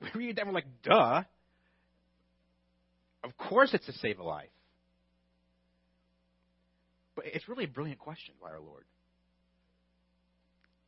We 0.16 0.26
read 0.26 0.36
that 0.36 0.46
we're 0.46 0.52
like, 0.52 0.66
duh. 0.82 1.22
Of 3.22 3.36
course 3.38 3.72
it's 3.72 3.86
to 3.86 3.92
save 3.92 4.18
a 4.18 4.24
life. 4.24 4.48
But 7.14 7.26
it's 7.26 7.48
really 7.48 7.64
a 7.64 7.68
brilliant 7.68 8.00
question 8.00 8.34
by 8.42 8.48
our 8.48 8.58
Lord. 8.58 8.82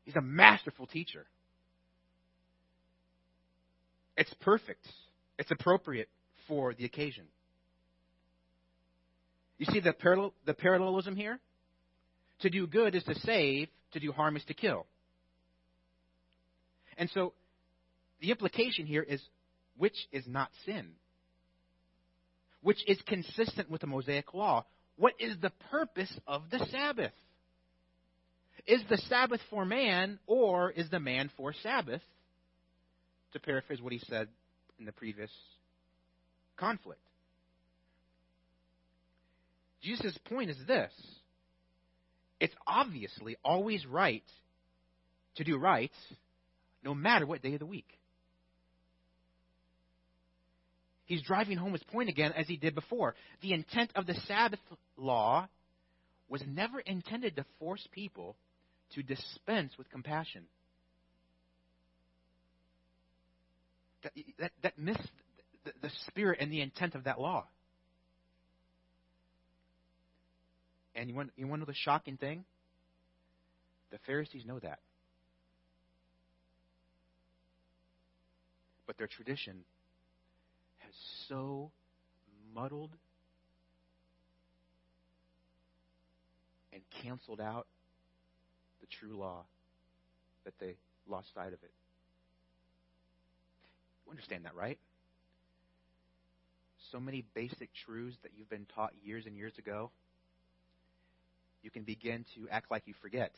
He's 0.05 0.17
a 0.17 0.21
masterful 0.21 0.89
teacher. 0.89 1.27
It's 4.17 4.35
perfect. 4.41 4.85
It's 5.39 5.53
appropriate 5.53 6.09
for 6.49 6.75
the 6.75 6.85
occasion. 6.85 7.25
You 9.59 9.67
see 9.67 9.81
the, 9.81 9.93
parallel, 9.93 10.35
the 10.47 10.55
parallelism 10.55 11.17
here? 11.17 11.39
To 12.41 12.51
do 12.51 12.67
good 12.67 12.95
is 12.95 13.05
to 13.05 13.15
save, 13.21 13.69
to 13.93 14.01
do 14.01 14.13
harm 14.13 14.37
is 14.37 14.45
to 14.47 14.55
kill. 14.55 14.87
And 16.99 17.09
so 17.11 17.33
the 18.21 18.31
implication 18.31 18.87
here 18.87 19.03
is 19.03 19.21
which 19.77 19.97
is 20.13 20.25
not 20.27 20.51
sin, 20.67 20.91
which 22.63 22.79
is 22.89 23.01
consistent 23.07 23.71
with 23.71 23.81
the 23.81 23.87
Mosaic 23.87 24.35
law. 24.35 24.65
What 24.97 25.15
is 25.19 25.37
the 25.41 25.53
purpose 25.71 26.13
of 26.27 26.43
the 26.51 26.65
Sabbath? 26.71 27.13
Is 28.67 28.83
the 28.89 28.99
Sabbath 29.09 29.41
for 29.51 29.65
man, 29.65 30.19
or 30.27 30.71
is 30.71 30.89
the 30.89 31.01
man 31.01 31.31
for 31.37 31.53
Sabbath? 31.63 32.03
To 33.33 33.41
paraphrase 33.41 33.83
what 33.83 33.93
he 33.93 33.99
said 33.99 34.29
in 34.79 34.87
the 34.87 34.93
previous 34.93 35.31
conflict. 36.57 37.01
Jesus' 39.83 40.17
point 40.29 40.51
is 40.51 40.57
this 40.67 40.93
it's 42.41 42.55
obviously 42.67 43.37
always 43.45 43.87
right 43.87 44.25
to 45.37 45.45
do 45.45 45.57
right, 45.57 45.93
no 46.83 46.95
matter 46.95 47.27
what 47.27 47.43
day 47.43 47.55
of 47.55 47.59
the 47.59 47.67
week. 47.67 47.99
He's 51.07 51.23
driving 51.23 51.59
home 51.59 51.73
his 51.73 51.83
point 51.85 52.09
again 52.09 52.33
as 52.33 52.47
he 52.47 52.57
did 52.57 52.75
before. 52.75 53.15
The 53.43 53.53
intent 53.53 53.91
of 53.95 54.07
the 54.07 54.15
Sabbath 54.27 54.61
law 54.97 55.49
was 56.29 56.43
never 56.47 56.81
intended 56.81 57.37
to 57.37 57.45
force 57.59 57.87
people 57.93 58.37
to 58.95 59.03
dispense 59.03 59.73
with 59.77 59.91
compassion. 59.91 60.45
That, 64.03 64.13
that, 64.39 64.53
that 64.63 64.79
missed 64.79 65.11
the, 65.65 65.91
spirit 66.07 66.39
and 66.41 66.53
the 66.53 66.61
intent 66.61 66.95
of 66.95 67.05
that 67.05 67.21
law. 67.21 67.47
And 70.95 71.09
you 71.09 71.15
want, 71.15 71.31
you 71.37 71.47
want 71.47 71.61
to 71.63 71.67
know 71.67 71.73
the 71.73 71.79
shocking 71.79 72.17
thing? 72.17 72.45
The 73.91 73.99
Pharisees 74.07 74.45
know 74.47 74.59
that. 74.59 74.79
But 78.87 78.99
their 78.99 79.07
tradition 79.07 79.65
has 80.79 80.93
so 81.29 81.71
muddled 82.55 82.91
and 86.73 86.83
canceled 87.03 87.41
out 87.41 87.67
the 88.81 88.87
true 89.01 89.17
law 89.17 89.45
that 90.45 90.55
they 90.61 90.77
lost 91.09 91.29
sight 91.35 91.49
of 91.49 91.63
it. 91.63 91.71
You 94.05 94.11
understand 94.11 94.45
that, 94.45 94.55
right? 94.55 94.79
So 96.93 97.01
many 97.01 97.25
basic 97.35 97.71
truths 97.85 98.17
that 98.23 98.33
you've 98.37 98.51
been 98.51 98.67
taught 98.75 98.93
years 99.03 99.27
and 99.27 99.37
years 99.37 99.53
ago, 99.59 99.91
you 101.63 101.71
can 101.71 101.83
begin 101.83 102.25
to 102.35 102.49
act 102.51 102.71
like 102.71 102.83
you 102.87 102.95
forget 103.01 103.33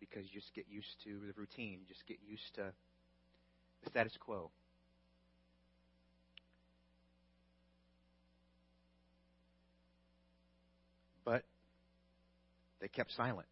because 0.00 0.24
you 0.30 0.40
just 0.40 0.54
get 0.54 0.66
used 0.68 0.88
to 1.04 1.18
the 1.26 1.32
routine, 1.36 1.78
you 1.80 1.86
just 1.88 2.06
get 2.06 2.18
used 2.26 2.54
to 2.56 2.72
the 3.82 3.90
status 3.90 4.12
quo. 4.20 4.50
But 11.24 11.44
they 12.80 12.88
kept 12.88 13.12
silent. 13.12 13.48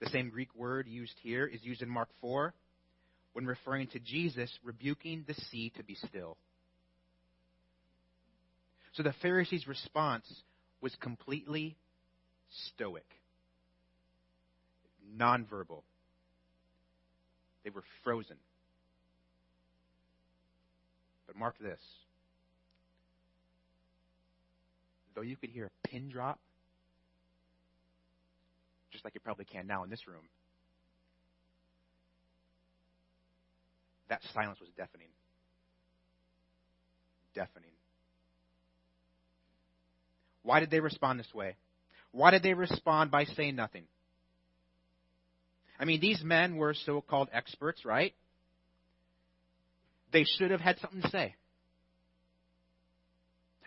The 0.00 0.08
same 0.10 0.30
Greek 0.30 0.54
word 0.54 0.86
used 0.86 1.14
here 1.22 1.46
is 1.46 1.62
used 1.62 1.82
in 1.82 1.88
Mark 1.88 2.08
4 2.20 2.54
when 3.32 3.46
referring 3.46 3.86
to 3.88 3.98
Jesus 3.98 4.50
rebuking 4.64 5.24
the 5.26 5.34
sea 5.34 5.72
to 5.76 5.84
be 5.84 5.94
still. 5.94 6.36
So 8.92 9.02
the 9.02 9.14
Pharisees' 9.22 9.68
response 9.68 10.26
was 10.80 10.94
completely 11.00 11.76
stoic, 12.74 13.06
nonverbal. 15.16 15.82
They 17.64 17.70
were 17.70 17.84
frozen. 18.02 18.36
But 21.26 21.36
mark 21.36 21.56
this. 21.60 21.80
Though 25.14 25.22
you 25.22 25.36
could 25.36 25.50
hear 25.50 25.66
a 25.66 25.88
pin 25.88 26.08
drop, 26.08 26.40
just 28.90 29.04
like 29.04 29.14
you 29.14 29.20
probably 29.20 29.44
can 29.44 29.66
now 29.66 29.84
in 29.84 29.90
this 29.90 30.08
room, 30.08 30.22
that 34.10 34.20
silence 34.34 34.60
was 34.60 34.68
deafening. 34.76 35.08
Deafening. 37.34 37.70
Why 40.42 40.60
did 40.60 40.70
they 40.70 40.80
respond 40.80 41.18
this 41.18 41.32
way? 41.32 41.56
Why 42.12 42.32
did 42.32 42.42
they 42.42 42.54
respond 42.54 43.10
by 43.10 43.24
saying 43.24 43.56
nothing? 43.56 43.84
I 45.78 45.84
mean, 45.84 46.00
these 46.00 46.22
men 46.22 46.56
were 46.56 46.74
so 46.74 47.00
called 47.00 47.28
experts, 47.32 47.84
right? 47.84 48.12
They 50.12 50.24
should 50.24 50.50
have 50.50 50.60
had 50.60 50.78
something 50.80 51.02
to 51.02 51.08
say. 51.08 51.36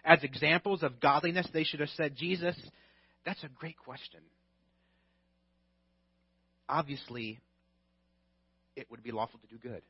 As 0.03 0.21
examples 0.23 0.83
of 0.83 0.99
godliness, 0.99 1.47
they 1.53 1.63
should 1.63 1.79
have 1.79 1.89
said, 1.89 2.15
Jesus, 2.17 2.55
that's 3.25 3.41
a 3.43 3.49
great 3.57 3.77
question. 3.77 4.19
Obviously, 6.67 7.39
it 8.75 8.91
would 8.91 9.01
be 9.01 9.11
lawful 9.11 9.39
to 9.39 9.47
do 9.47 9.57
good. 9.57 9.81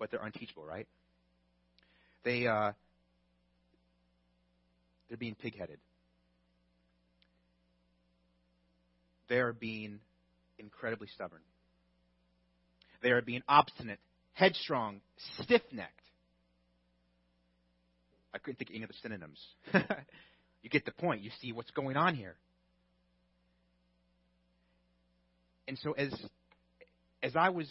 But 0.00 0.10
they're 0.10 0.24
unteachable, 0.24 0.64
right? 0.64 0.88
They 2.24 2.48
uh, 2.48 2.72
they're 5.08 5.16
being 5.16 5.36
pigheaded. 5.36 5.76
they 9.30 9.38
are 9.38 9.54
being 9.54 10.00
incredibly 10.58 11.08
stubborn. 11.14 11.40
They 13.02 13.10
are 13.12 13.22
being 13.22 13.42
obstinate, 13.48 14.00
headstrong, 14.34 15.00
stiff 15.38 15.62
necked. 15.72 15.94
I 18.34 18.38
couldn't 18.38 18.58
think 18.58 18.70
of 18.70 18.74
any 18.74 18.84
other 18.84 18.94
synonyms. 19.00 19.38
you 20.62 20.68
get 20.68 20.84
the 20.84 20.92
point. 20.92 21.22
You 21.22 21.30
see 21.40 21.52
what's 21.52 21.70
going 21.70 21.96
on 21.96 22.14
here. 22.14 22.34
And 25.66 25.78
so 25.78 25.92
as 25.92 26.12
as 27.22 27.36
I 27.36 27.50
was 27.50 27.68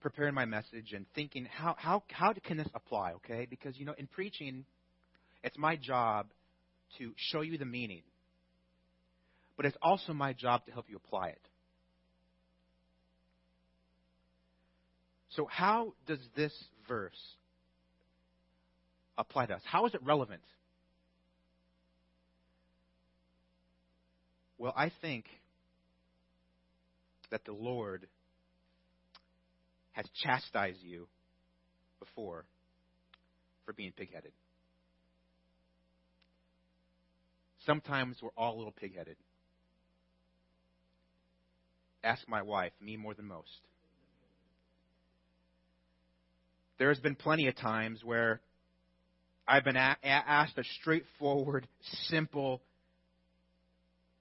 preparing 0.00 0.34
my 0.34 0.44
message 0.44 0.92
and 0.94 1.06
thinking 1.14 1.46
how 1.46 1.76
how 1.78 2.02
how 2.10 2.32
can 2.44 2.56
this 2.56 2.68
apply, 2.74 3.12
okay? 3.12 3.46
Because 3.48 3.76
you 3.78 3.86
know, 3.86 3.94
in 3.98 4.06
preaching, 4.06 4.64
it's 5.42 5.58
my 5.58 5.76
job 5.76 6.28
to 6.98 7.12
show 7.16 7.40
you 7.42 7.58
the 7.58 7.64
meaning 7.64 8.02
but 9.60 9.66
it's 9.66 9.76
also 9.82 10.14
my 10.14 10.32
job 10.32 10.64
to 10.64 10.72
help 10.72 10.86
you 10.88 10.96
apply 10.96 11.28
it. 11.28 11.48
So, 15.28 15.46
how 15.50 15.92
does 16.06 16.18
this 16.34 16.54
verse 16.88 17.36
apply 19.18 19.44
to 19.44 19.56
us? 19.56 19.60
How 19.66 19.84
is 19.84 19.92
it 19.92 20.02
relevant? 20.02 20.40
Well, 24.56 24.72
I 24.74 24.90
think 25.02 25.26
that 27.30 27.44
the 27.44 27.52
Lord 27.52 28.06
has 30.00 30.08
chastised 30.22 30.82
you 30.82 31.06
before 31.98 32.46
for 33.66 33.74
being 33.74 33.92
pigheaded. 33.92 34.32
Sometimes 37.66 38.16
we're 38.22 38.30
all 38.34 38.56
a 38.56 38.56
little 38.56 38.72
pigheaded. 38.82 39.16
Ask 42.02 42.26
my 42.28 42.40
wife, 42.40 42.72
me 42.80 42.96
more 42.96 43.12
than 43.12 43.26
most. 43.26 43.60
There's 46.78 46.98
been 46.98 47.14
plenty 47.14 47.48
of 47.48 47.56
times 47.56 48.00
where 48.02 48.40
I've 49.46 49.64
been 49.64 49.76
a- 49.76 49.98
asked 50.02 50.56
a 50.56 50.64
straightforward, 50.80 51.68
simple 52.04 52.62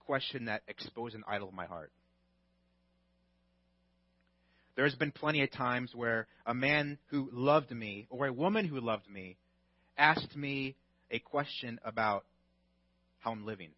question 0.05 0.45
that 0.45 0.61
exposed 0.67 1.15
an 1.15 1.23
idol 1.25 1.47
of 1.47 1.53
my 1.53 1.67
heart. 1.67 1.93
There's 4.79 4.95
been 4.95 5.11
plenty 5.11 5.43
of 5.43 5.51
times 5.51 5.91
where 5.93 6.25
a 6.45 6.53
man 6.53 6.99
who 7.07 7.27
loved 7.33 7.69
me 7.69 8.07
or 8.09 8.27
a 8.27 8.31
woman 8.31 8.63
who 8.65 8.79
loved 8.79 9.09
me 9.09 9.35
asked 9.97 10.37
me 10.37 10.77
a 11.11 11.19
question 11.19 11.81
about 11.83 12.23
how 13.17 13.33
I'm 13.33 13.45
living. 13.45 13.71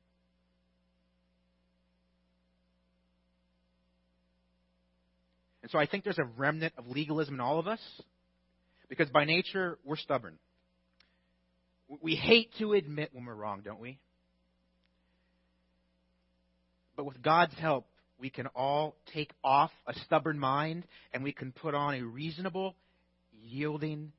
And 5.63 5.71
so 5.71 5.79
I 5.79 5.87
think 5.87 6.03
there's 6.03 6.19
a 6.19 6.29
remnant 6.37 6.73
of 6.77 6.85
legalism 6.85 7.33
in 7.33 7.39
all 7.39 7.57
of 7.57 7.67
us 7.67 7.81
because 8.87 9.09
by 9.09 9.25
nature, 9.25 9.79
we're 9.83 9.97
stubborn. 9.97 10.37
We 11.99 12.13
hate 12.13 12.51
to 12.59 12.73
admit 12.73 13.09
when 13.11 13.25
we're 13.25 13.33
wrong, 13.33 13.61
don't 13.65 13.81
we? 13.81 13.97
But 16.95 17.05
with 17.05 17.23
God's 17.23 17.55
help, 17.55 17.87
we 18.21 18.29
can 18.29 18.47
all 18.55 18.95
take 19.13 19.31
off 19.43 19.71
a 19.87 19.93
stubborn 20.05 20.37
mind 20.37 20.85
and 21.11 21.23
we 21.23 21.33
can 21.33 21.51
put 21.51 21.73
on 21.73 21.95
a 21.95 22.03
reasonable, 22.03 22.75
yielding, 23.43 24.11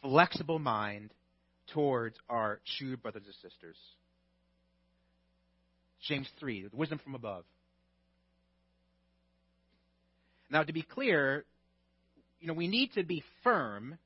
flexible 0.00 0.58
mind 0.58 1.12
towards 1.74 2.16
our 2.30 2.60
true 2.78 2.96
brothers 2.96 3.24
and 3.26 3.34
sisters. 3.34 3.76
James 6.08 6.28
3, 6.40 6.68
the 6.68 6.76
wisdom 6.76 6.98
from 7.04 7.14
above. 7.14 7.44
Now, 10.50 10.62
to 10.62 10.72
be 10.72 10.82
clear, 10.82 11.44
you 12.40 12.46
know, 12.46 12.54
we 12.54 12.68
need 12.68 12.92
to 12.94 13.02
be 13.02 13.22
firm 13.42 13.98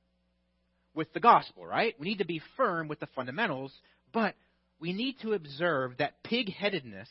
with 0.94 1.12
the 1.12 1.20
gospel, 1.20 1.64
right? 1.64 1.94
We 2.00 2.08
need 2.08 2.18
to 2.18 2.26
be 2.26 2.42
firm 2.56 2.88
with 2.88 2.98
the 2.98 3.08
fundamentals, 3.14 3.72
but 4.12 4.34
we 4.80 4.92
need 4.92 5.16
to 5.22 5.34
observe 5.34 5.98
that 5.98 6.22
pig 6.24 6.52
headedness 6.52 7.08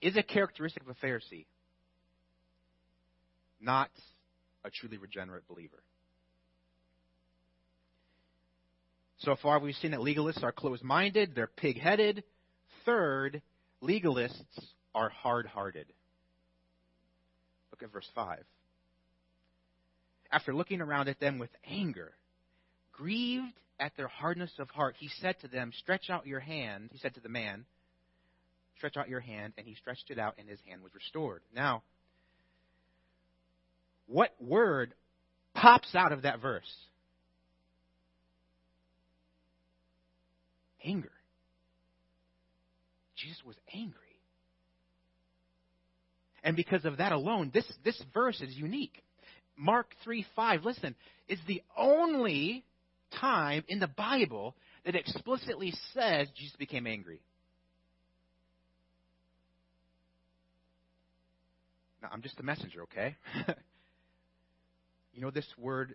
is 0.00 0.16
a 0.16 0.22
characteristic 0.22 0.82
of 0.82 0.88
a 0.88 1.06
Pharisee, 1.06 1.46
not 3.60 3.90
a 4.64 4.70
truly 4.70 4.98
regenerate 4.98 5.46
believer. 5.48 5.82
So 9.18 9.36
far, 9.42 9.58
we've 9.58 9.74
seen 9.76 9.92
that 9.92 10.00
legalists 10.00 10.42
are 10.42 10.52
closed 10.52 10.84
minded, 10.84 11.34
they're 11.34 11.46
pig 11.46 11.80
headed. 11.80 12.22
Third, 12.84 13.40
legalists 13.82 14.44
are 14.94 15.08
hard 15.08 15.46
hearted. 15.46 15.86
Look 17.70 17.82
at 17.82 17.92
verse 17.92 18.08
5. 18.14 18.44
After 20.30 20.54
looking 20.54 20.80
around 20.80 21.08
at 21.08 21.20
them 21.20 21.38
with 21.38 21.50
anger, 21.68 22.12
grieved 22.92 23.52
at 23.78 23.96
their 23.96 24.08
hardness 24.08 24.52
of 24.58 24.70
heart, 24.70 24.96
he 24.98 25.08
said 25.20 25.38
to 25.40 25.48
them, 25.48 25.72
Stretch 25.78 26.10
out 26.10 26.26
your 26.26 26.40
hand. 26.40 26.90
He 26.92 26.98
said 26.98 27.14
to 27.14 27.20
the 27.20 27.28
man, 27.28 27.64
Stretch 28.76 28.96
out 28.96 29.08
your 29.08 29.20
hand. 29.20 29.52
And 29.56 29.66
he 29.66 29.74
stretched 29.74 30.10
it 30.10 30.18
out, 30.18 30.34
and 30.38 30.48
his 30.48 30.58
hand 30.66 30.82
was 30.82 30.94
restored. 30.94 31.42
Now, 31.54 31.82
what 34.06 34.34
word 34.40 34.94
pops 35.54 35.94
out 35.94 36.12
of 36.12 36.22
that 36.22 36.40
verse? 36.40 36.70
Anger. 40.84 41.10
Jesus 43.16 43.42
was 43.44 43.56
angry. 43.74 43.92
And 46.44 46.54
because 46.54 46.84
of 46.84 46.98
that 46.98 47.10
alone, 47.10 47.50
this, 47.52 47.64
this 47.84 48.00
verse 48.14 48.40
is 48.40 48.54
unique. 48.54 49.02
Mark 49.56 49.88
3 50.04 50.24
5, 50.36 50.64
listen, 50.64 50.94
is 51.28 51.40
the 51.48 51.62
only 51.76 52.64
time 53.18 53.64
in 53.66 53.80
the 53.80 53.88
Bible 53.88 54.54
that 54.84 54.94
explicitly 54.94 55.72
says 55.92 56.28
Jesus 56.36 56.54
became 56.56 56.86
angry. 56.86 57.20
I'm 62.12 62.22
just 62.22 62.36
the 62.36 62.42
messenger, 62.42 62.82
okay? 62.82 63.16
you 65.12 65.20
know 65.20 65.30
this 65.30 65.46
word 65.58 65.94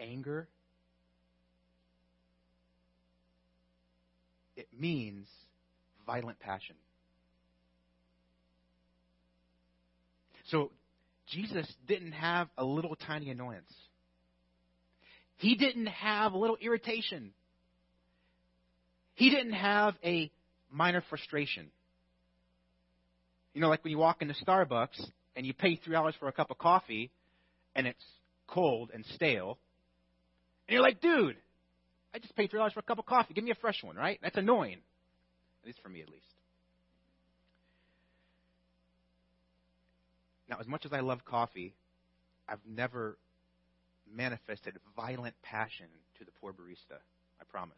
anger? 0.00 0.48
It 4.56 4.68
means 4.78 5.28
violent 6.06 6.38
passion. 6.40 6.76
So, 10.50 10.70
Jesus 11.28 11.66
didn't 11.86 12.12
have 12.12 12.48
a 12.58 12.64
little 12.64 12.94
tiny 12.94 13.30
annoyance. 13.30 13.72
He 15.36 15.54
didn't 15.54 15.86
have 15.86 16.32
a 16.32 16.38
little 16.38 16.58
irritation. 16.60 17.32
He 19.14 19.30
didn't 19.30 19.54
have 19.54 19.94
a 20.04 20.30
minor 20.70 21.02
frustration. 21.08 21.70
You 23.54 23.60
know, 23.60 23.68
like 23.68 23.82
when 23.84 23.90
you 23.90 23.98
walk 23.98 24.22
into 24.22 24.34
Starbucks 24.34 25.00
and 25.36 25.46
you 25.46 25.54
pay 25.54 25.76
three 25.76 25.94
dollars 25.94 26.14
for 26.18 26.28
a 26.28 26.32
cup 26.32 26.50
of 26.50 26.58
coffee 26.58 27.10
and 27.74 27.86
it's 27.86 28.04
cold 28.46 28.90
and 28.92 29.04
stale, 29.14 29.58
and 30.68 30.74
you're 30.74 30.82
like, 30.82 31.00
dude, 31.00 31.36
I 32.14 32.18
just 32.18 32.36
paid 32.36 32.50
three 32.50 32.58
dollars 32.58 32.72
for 32.72 32.80
a 32.80 32.84
cup 32.84 32.98
of 32.98 33.06
coffee. 33.06 33.34
Give 33.34 33.44
me 33.44 33.50
a 33.50 33.56
fresh 33.56 33.82
one, 33.82 33.96
right? 33.96 34.18
That's 34.22 34.36
annoying. 34.36 34.78
At 35.62 35.66
least 35.66 35.78
for 35.82 35.88
me, 35.88 36.02
at 36.02 36.08
least. 36.08 36.26
Now, 40.48 40.56
as 40.60 40.66
much 40.66 40.84
as 40.84 40.92
I 40.92 41.00
love 41.00 41.24
coffee, 41.24 41.74
I've 42.48 42.60
never 42.68 43.16
manifested 44.14 44.76
violent 44.94 45.34
passion 45.42 45.86
to 46.18 46.24
the 46.24 46.30
poor 46.32 46.52
barista. 46.52 46.98
I 47.40 47.44
promise. 47.48 47.76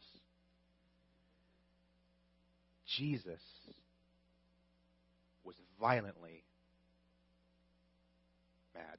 Jesus 2.96 3.40
was 5.44 5.54
violently 5.80 6.42
mad. 8.74 8.98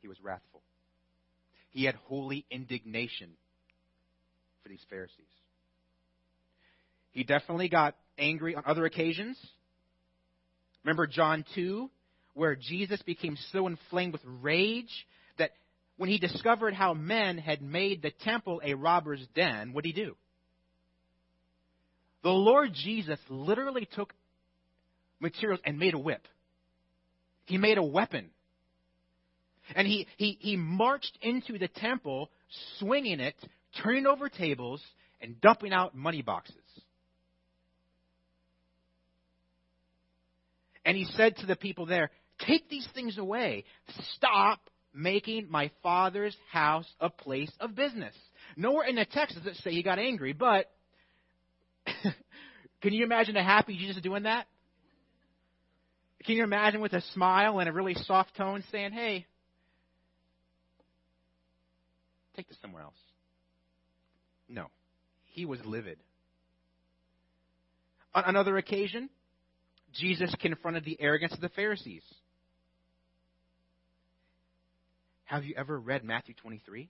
He 0.00 0.08
was 0.08 0.20
wrathful. 0.22 0.62
He 1.70 1.84
had 1.84 1.94
holy 2.06 2.44
indignation 2.50 3.30
for 4.62 4.68
these 4.68 4.84
Pharisees. 4.88 5.14
He 7.12 7.24
definitely 7.24 7.68
got 7.68 7.96
angry 8.18 8.54
on 8.54 8.62
other 8.66 8.84
occasions. 8.84 9.38
Remember 10.84 11.06
John 11.06 11.44
2, 11.54 11.90
where 12.34 12.56
Jesus 12.56 13.02
became 13.02 13.36
so 13.52 13.66
inflamed 13.66 14.12
with 14.12 14.22
rage 14.24 15.06
that 15.38 15.50
when 15.96 16.08
he 16.08 16.18
discovered 16.18 16.74
how 16.74 16.94
men 16.94 17.38
had 17.38 17.60
made 17.60 18.02
the 18.02 18.12
temple 18.22 18.60
a 18.64 18.74
robber's 18.74 19.26
den, 19.34 19.72
what 19.72 19.84
did 19.84 19.94
he 19.94 20.04
do? 20.04 20.16
The 22.22 22.30
Lord 22.30 22.72
Jesus 22.72 23.18
literally 23.28 23.88
took 23.94 24.12
materials 25.20 25.60
and 25.64 25.78
made 25.78 25.94
a 25.94 25.98
whip. 25.98 26.26
He 27.46 27.58
made 27.58 27.78
a 27.78 27.82
weapon. 27.82 28.30
And 29.74 29.86
he, 29.86 30.06
he, 30.16 30.38
he 30.40 30.56
marched 30.56 31.18
into 31.20 31.58
the 31.58 31.68
temple, 31.68 32.30
swinging 32.78 33.20
it, 33.20 33.34
turning 33.82 34.06
over 34.06 34.28
tables, 34.28 34.82
and 35.20 35.40
dumping 35.40 35.72
out 35.72 35.94
money 35.94 36.22
boxes. 36.22 36.56
And 40.84 40.96
he 40.96 41.04
said 41.16 41.36
to 41.38 41.46
the 41.46 41.56
people 41.56 41.86
there, 41.86 42.10
Take 42.46 42.68
these 42.70 42.88
things 42.94 43.18
away. 43.18 43.64
Stop 44.14 44.60
making 44.94 45.50
my 45.50 45.70
father's 45.82 46.36
house 46.50 46.86
a 47.00 47.10
place 47.10 47.50
of 47.60 47.74
business. 47.74 48.14
Nowhere 48.56 48.86
in 48.86 48.96
the 48.96 49.04
text 49.04 49.36
does 49.36 49.46
it 49.46 49.56
say 49.62 49.70
he 49.70 49.82
got 49.82 49.98
angry, 49.98 50.32
but 50.32 50.70
can 52.82 52.92
you 52.92 53.04
imagine 53.04 53.36
a 53.36 53.42
happy 53.42 53.76
Jesus 53.76 54.00
doing 54.02 54.22
that? 54.22 54.46
Can 56.24 56.36
you 56.36 56.44
imagine 56.44 56.80
with 56.80 56.92
a 56.92 57.02
smile 57.12 57.58
and 57.60 57.68
a 57.68 57.72
really 57.72 57.94
soft 57.94 58.36
tone 58.36 58.64
saying, 58.70 58.92
Hey, 58.92 59.26
take 62.36 62.48
this 62.48 62.58
somewhere 62.60 62.82
else? 62.82 62.98
No. 64.48 64.66
He 65.26 65.44
was 65.44 65.60
livid. 65.64 65.98
On 68.14 68.24
another 68.26 68.56
occasion, 68.56 69.10
Jesus 69.94 70.34
confronted 70.40 70.84
the 70.84 71.00
arrogance 71.00 71.32
of 71.32 71.40
the 71.40 71.48
Pharisees. 71.50 72.02
Have 75.24 75.44
you 75.44 75.54
ever 75.56 75.78
read 75.78 76.04
Matthew 76.04 76.34
23? 76.34 76.88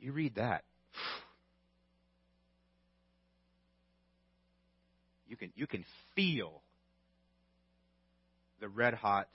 You 0.00 0.12
read 0.12 0.34
that. 0.34 0.64
You 5.32 5.38
can, 5.38 5.50
you 5.56 5.66
can 5.66 5.82
feel 6.14 6.60
the 8.60 8.68
red 8.68 8.92
hot, 8.92 9.28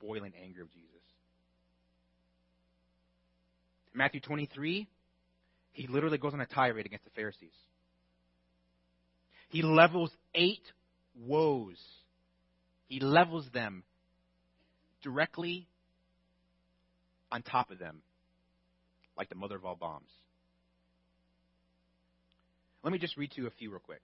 boiling 0.00 0.32
anger 0.42 0.62
of 0.62 0.72
Jesus. 0.72 0.88
Matthew 3.92 4.20
23, 4.20 4.88
he 5.72 5.86
literally 5.88 6.16
goes 6.16 6.32
on 6.32 6.40
a 6.40 6.46
tirade 6.46 6.86
against 6.86 7.04
the 7.04 7.10
Pharisees. 7.10 7.52
He 9.50 9.60
levels 9.60 10.10
eight 10.34 10.62
woes. 11.22 11.76
He 12.86 12.98
levels 12.98 13.46
them 13.52 13.82
directly 15.02 15.68
on 17.30 17.42
top 17.42 17.70
of 17.70 17.78
them, 17.78 18.00
like 19.18 19.28
the 19.28 19.34
mother 19.34 19.56
of 19.56 19.66
all 19.66 19.76
bombs. 19.76 20.08
Let 22.82 22.90
me 22.90 22.98
just 22.98 23.18
read 23.18 23.32
to 23.32 23.42
you 23.42 23.48
a 23.48 23.50
few 23.50 23.70
real 23.70 23.80
quick. 23.80 24.00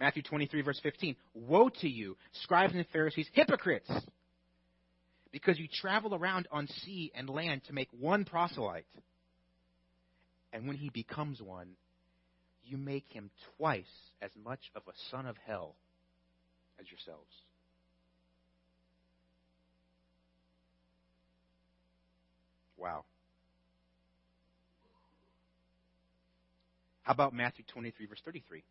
Matthew 0.00 0.22
23, 0.22 0.62
verse 0.62 0.80
15. 0.82 1.16
Woe 1.34 1.68
to 1.80 1.88
you, 1.88 2.16
scribes 2.42 2.74
and 2.74 2.86
Pharisees, 2.92 3.28
hypocrites! 3.32 3.90
Because 5.30 5.58
you 5.58 5.66
travel 5.80 6.14
around 6.14 6.48
on 6.50 6.66
sea 6.66 7.10
and 7.14 7.28
land 7.28 7.62
to 7.64 7.72
make 7.72 7.88
one 7.98 8.24
proselyte. 8.24 8.84
And 10.52 10.66
when 10.66 10.76
he 10.76 10.90
becomes 10.90 11.40
one, 11.40 11.68
you 12.64 12.76
make 12.76 13.06
him 13.08 13.30
twice 13.56 13.84
as 14.20 14.30
much 14.44 14.60
of 14.74 14.82
a 14.86 14.92
son 15.10 15.26
of 15.26 15.36
hell 15.46 15.74
as 16.78 16.90
yourselves. 16.90 17.30
Wow. 22.76 23.04
How 27.02 27.12
about 27.12 27.34
Matthew 27.34 27.64
23, 27.72 28.06
verse 28.06 28.20
33? 28.24 28.62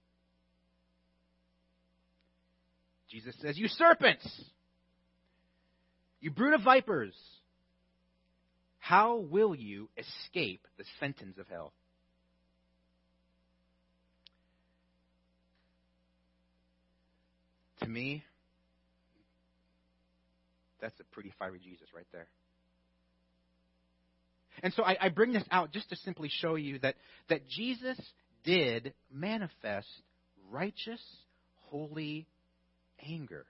Jesus 3.11 3.35
says, 3.41 3.57
You 3.57 3.67
serpents! 3.67 4.27
You 6.19 6.31
brood 6.31 6.53
of 6.53 6.63
vipers! 6.63 7.13
how 8.81 9.17
will 9.17 9.53
you 9.53 9.87
escape 9.95 10.67
the 10.77 10.83
sentence 10.99 11.37
of 11.37 11.47
hell? 11.47 11.71
To 17.81 17.87
me, 17.87 18.23
that's 20.81 20.99
a 20.99 21.03
pretty 21.05 21.31
fiery 21.37 21.59
Jesus 21.63 21.87
right 21.95 22.07
there. 22.11 22.27
And 24.63 24.73
so 24.73 24.83
I, 24.83 24.97
I, 24.99 25.09
bring 25.09 25.31
this 25.31 25.45
out 25.51 25.71
just 25.71 25.89
to 25.91 25.95
simply 25.95 26.29
show 26.29 26.55
you 26.55 26.79
that, 26.79 26.95
that 27.29 27.47
Jesus 27.47 27.97
did 28.43 28.93
manifest 29.11 29.87
righteous, 30.51 31.01
holy 31.69 32.27
anger 33.07 33.45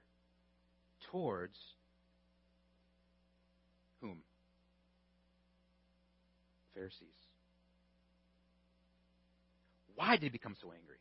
towards 1.11 1.57
whom? 4.01 4.17
Pharisees. 6.73 6.97
Why 9.95 10.15
did 10.15 10.23
he 10.23 10.29
become 10.29 10.55
so 10.61 10.71
angry? 10.71 10.97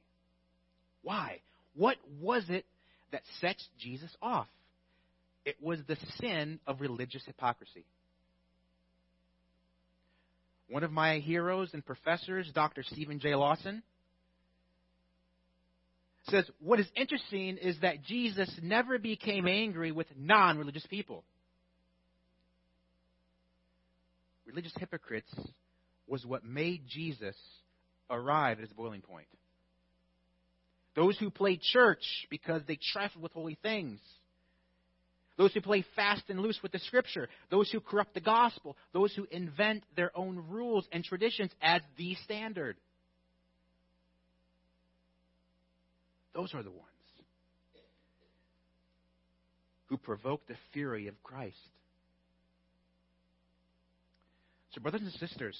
Why? 1.02 1.40
What 1.74 1.96
was 2.20 2.44
it 2.48 2.66
that 3.12 3.22
sets 3.40 3.66
Jesus 3.78 4.14
off? 4.20 4.48
It 5.44 5.56
was 5.60 5.78
the 5.86 5.96
sin 6.20 6.60
of 6.66 6.80
religious 6.80 7.24
hypocrisy. 7.24 7.84
One 10.68 10.84
of 10.84 10.92
my 10.92 11.18
heroes 11.18 11.70
and 11.72 11.84
professors, 11.84 12.50
Dr. 12.54 12.82
Steven 12.82 13.18
J. 13.18 13.34
Lawson, 13.34 13.82
says 16.30 16.48
what 16.60 16.80
is 16.80 16.86
interesting 16.96 17.56
is 17.58 17.76
that 17.82 18.02
Jesus 18.02 18.50
never 18.62 18.98
became 18.98 19.46
angry 19.46 19.92
with 19.92 20.06
non 20.16 20.58
religious 20.58 20.86
people. 20.86 21.24
Religious 24.46 24.72
hypocrites 24.78 25.32
was 26.06 26.26
what 26.26 26.44
made 26.44 26.82
Jesus 26.88 27.36
arrive 28.10 28.58
at 28.58 28.62
his 28.62 28.72
boiling 28.72 29.00
point. 29.00 29.28
Those 30.96 31.16
who 31.18 31.30
play 31.30 31.58
church 31.62 32.02
because 32.30 32.62
they 32.66 32.78
trifled 32.92 33.22
with 33.22 33.32
holy 33.32 33.56
things. 33.62 34.00
Those 35.38 35.54
who 35.54 35.60
play 35.60 35.84
fast 35.96 36.24
and 36.28 36.40
loose 36.40 36.58
with 36.62 36.72
the 36.72 36.80
scripture. 36.80 37.28
Those 37.50 37.70
who 37.70 37.80
corrupt 37.80 38.14
the 38.14 38.20
gospel. 38.20 38.76
Those 38.92 39.14
who 39.14 39.26
invent 39.30 39.84
their 39.96 40.10
own 40.16 40.44
rules 40.48 40.86
and 40.92 41.04
traditions 41.04 41.52
as 41.62 41.80
the 41.96 42.14
standard. 42.24 42.76
Those 46.34 46.54
are 46.54 46.62
the 46.62 46.70
ones 46.70 46.86
who 49.86 49.96
provoke 49.96 50.46
the 50.46 50.54
fury 50.72 51.08
of 51.08 51.20
Christ. 51.22 51.56
So, 54.72 54.80
brothers 54.80 55.02
and 55.02 55.12
sisters, 55.12 55.58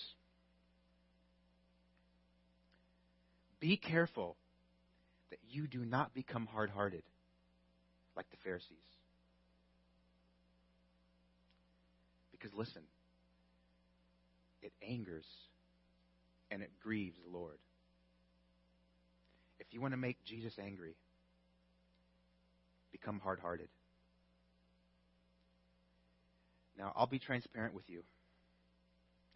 be 3.59 3.77
careful 3.77 4.37
that 5.31 5.41
you 5.51 5.67
do 5.67 5.85
not 5.85 6.15
become 6.15 6.47
hard 6.47 6.71
hearted 6.71 7.03
like 8.17 8.31
the 8.31 8.37
Pharisees. 8.45 8.77
Because 12.31 12.55
listen, 12.57 12.83
it 14.63 14.73
angers 14.89 15.27
and 16.53 16.63
it 16.63 16.71
grieves 16.83 17.17
the 17.25 17.37
Lord. 17.37 17.59
If 19.71 19.75
you 19.75 19.81
want 19.81 19.93
to 19.93 19.99
make 19.99 20.17
Jesus 20.25 20.53
angry, 20.61 20.97
become 22.91 23.21
hard 23.21 23.39
hearted. 23.39 23.69
Now, 26.77 26.93
I'll 26.97 27.07
be 27.07 27.21
transparent 27.21 27.73
with 27.73 27.89
you 27.89 28.03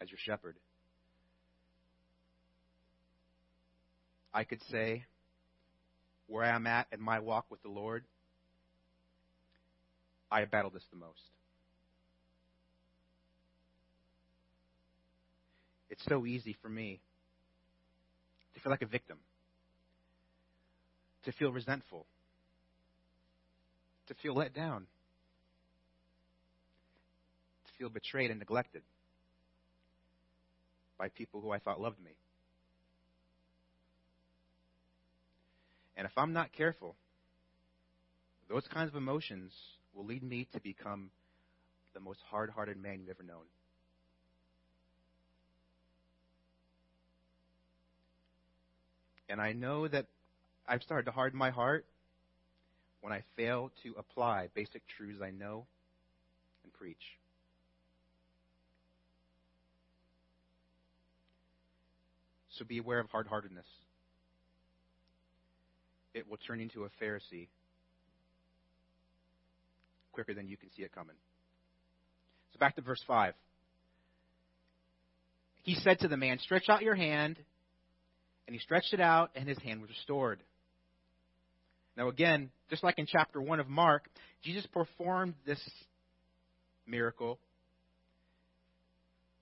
as 0.01 0.11
your 0.11 0.19
shepherd. 0.19 0.57
I 4.33 4.43
could 4.43 4.61
say 4.73 5.05
where 6.27 6.43
I'm 6.43 6.67
at 6.67 6.89
in 6.91 7.01
my 7.01 7.21
walk 7.21 7.45
with 7.49 7.63
the 7.63 7.69
Lord, 7.69 8.03
I 10.33 10.45
battle 10.47 10.71
this 10.71 10.83
the 10.91 10.99
most. 10.99 11.21
It's 15.91 16.05
so 16.09 16.27
easy 16.27 16.57
for 16.61 16.69
me 16.69 16.99
to 18.55 18.61
feel 18.61 18.73
like 18.73 18.83
a 18.83 18.87
victim 18.87 19.19
to 21.25 21.33
feel 21.33 21.53
resentful, 21.53 22.07
to 24.09 24.15
feel 24.15 24.35
let 24.35 24.55
down, 24.55 24.87
to 27.67 27.73
feel 27.79 27.89
betrayed 27.89 28.31
and 28.31 28.39
neglected 28.39 28.83
by 30.99 31.09
people 31.09 31.41
who 31.41 31.51
I 31.51 31.59
thought 31.59 31.81
loved 31.81 32.03
me. 32.03 32.13
And 35.97 36.07
if 36.07 36.13
I'm 36.17 36.33
not 36.33 36.53
careful, 36.53 36.97
those 38.49 38.67
kinds 38.73 38.91
of 38.91 38.97
emotions 38.97 39.53
will 39.95 40.05
lead 40.05 40.23
me 40.23 40.49
to 40.53 40.61
become 40.61 41.11
the 41.95 42.01
most 42.01 42.21
hard 42.29 42.51
hearted 42.51 42.77
man 42.77 43.01
you've 43.01 43.11
ever 43.11 43.23
known. 43.23 43.45
And 49.29 49.41
I 49.41 49.53
know 49.53 49.89
that 49.89 50.07
I've 50.67 50.83
started 50.83 51.05
to 51.07 51.13
harden 51.13 51.39
my 51.39 51.51
heart 51.51 51.85
when 53.01 53.13
I 53.13 53.23
fail 53.37 53.71
to 53.83 53.95
apply 53.99 54.49
basic 54.55 54.83
truths 54.97 55.21
I 55.23 55.31
know 55.31 55.67
and 56.63 56.73
preach. 56.73 56.97
So 62.59 62.65
be 62.65 62.79
aware 62.79 63.01
of 63.01 63.11
hard 63.11 63.27
heartedness. 63.27 63.67
It 66.15 66.29
will 66.31 66.39
turn 66.47 66.61
into 66.61 66.85
a 66.85 66.89
Pharisee 67.03 67.49
quicker 70.13 70.33
than 70.33 70.47
you 70.49 70.57
can 70.57 70.71
see 70.77 70.83
it 70.83 70.95
coming. 70.95 71.17
So 72.53 72.59
back 72.61 72.77
to 72.77 72.83
verse 72.83 73.03
5. 73.07 73.35
He 75.65 75.75
said 75.75 75.99
to 76.01 76.09
the 76.09 76.17
man, 76.17 76.39
Stretch 76.39 76.69
out 76.69 76.83
your 76.83 76.95
hand. 76.95 77.39
And 78.47 78.55
he 78.55 78.61
stretched 78.61 78.93
it 78.93 79.01
out, 79.01 79.31
and 79.35 79.49
his 79.49 79.59
hand 79.59 79.81
was 79.81 79.89
restored. 79.89 80.39
Now, 81.97 82.09
again, 82.09 82.51
just 82.71 82.83
like 82.83 82.99
in 82.99 83.07
chapter 83.07 83.41
1 83.41 83.61
of 83.61 83.69
Mark, 83.69 84.09
Jesus 84.43 84.67
performed 84.67 85.35
this 85.47 85.61
miracle 86.87 87.39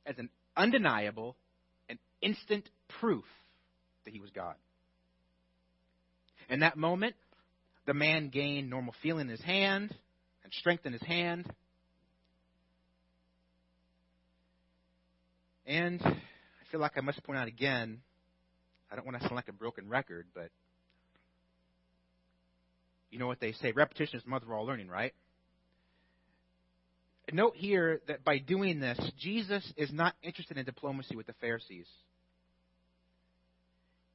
as 0.07 0.17
an 0.19 0.29
undeniable 0.57 1.37
and 1.89 1.99
instant 2.21 2.69
proof 3.01 3.25
that 4.05 4.13
he 4.13 4.21
was 4.21 4.31
God. 4.31 4.55
In 6.49 6.61
that 6.61 6.77
moment, 6.77 7.15
the 7.87 7.95
man 7.95 8.29
gained 8.29 8.69
normal 8.69 8.95
feeling 9.03 9.27
in 9.27 9.31
his 9.31 9.43
hand 9.43 9.95
and 10.45 10.53
strength 10.53 10.85
in 10.85 10.93
his 10.93 11.03
hand. 11.03 11.51
And 15.67 16.01
I 16.03 16.71
feel 16.71 16.81
like 16.81 16.93
I 16.97 17.01
must 17.01 17.23
point 17.25 17.39
out 17.39 17.49
again, 17.49 18.01
I 18.91 18.97
don't 18.97 19.07
want 19.07 19.17
to 19.17 19.23
sound 19.23 19.37
like 19.37 19.49
a 19.49 19.53
broken 19.53 19.89
record, 19.89 20.27
but 20.35 20.51
you 23.13 23.19
know 23.19 23.27
what 23.27 23.41
they 23.41 23.53
say 23.53 23.73
repetition 23.73 24.17
is 24.17 24.25
the 24.25 24.31
mother 24.31 24.47
of 24.47 24.53
all 24.53 24.65
learning, 24.65 24.89
right? 24.89 25.13
Note 27.31 27.55
here 27.55 28.01
that 28.09 28.25
by 28.25 28.39
doing 28.39 28.81
this, 28.81 28.99
Jesus 29.19 29.65
is 29.77 29.93
not 29.93 30.15
interested 30.23 30.59
in 30.59 30.65
diplomacy 30.65 31.15
with 31.15 31.27
the 31.27 31.35
Pharisees. 31.35 31.87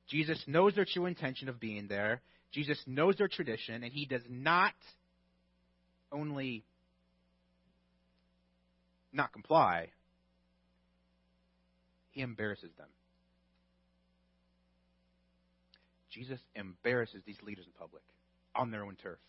Jesus 0.09 0.43
knows 0.45 0.75
their 0.75 0.85
true 0.85 1.05
intention 1.05 1.47
of 1.47 1.59
being 1.59 1.87
there. 1.87 2.21
Jesus 2.51 2.79
knows 2.85 3.15
their 3.17 3.27
tradition, 3.27 3.83
and 3.83 3.93
he 3.93 4.05
does 4.05 4.21
not 4.29 4.73
only 6.11 6.63
not 9.13 9.31
comply, 9.31 9.89
he 12.11 12.21
embarrasses 12.21 12.71
them. 12.77 12.87
Jesus 16.11 16.39
embarrasses 16.55 17.21
these 17.25 17.41
leaders 17.43 17.65
in 17.65 17.71
public 17.79 18.03
on 18.57 18.71
their 18.71 18.83
own 18.83 18.95
turf. 19.01 19.19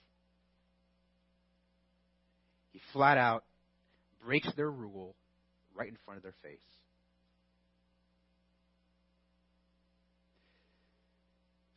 He 2.73 2.81
flat 2.93 3.19
out 3.19 3.45
breaks 4.25 4.49
their 4.57 4.71
rule 4.71 5.15
right 5.75 5.89
in 5.89 5.97
front 6.05 6.17
of 6.19 6.23
their 6.23 6.35
face. 6.43 6.59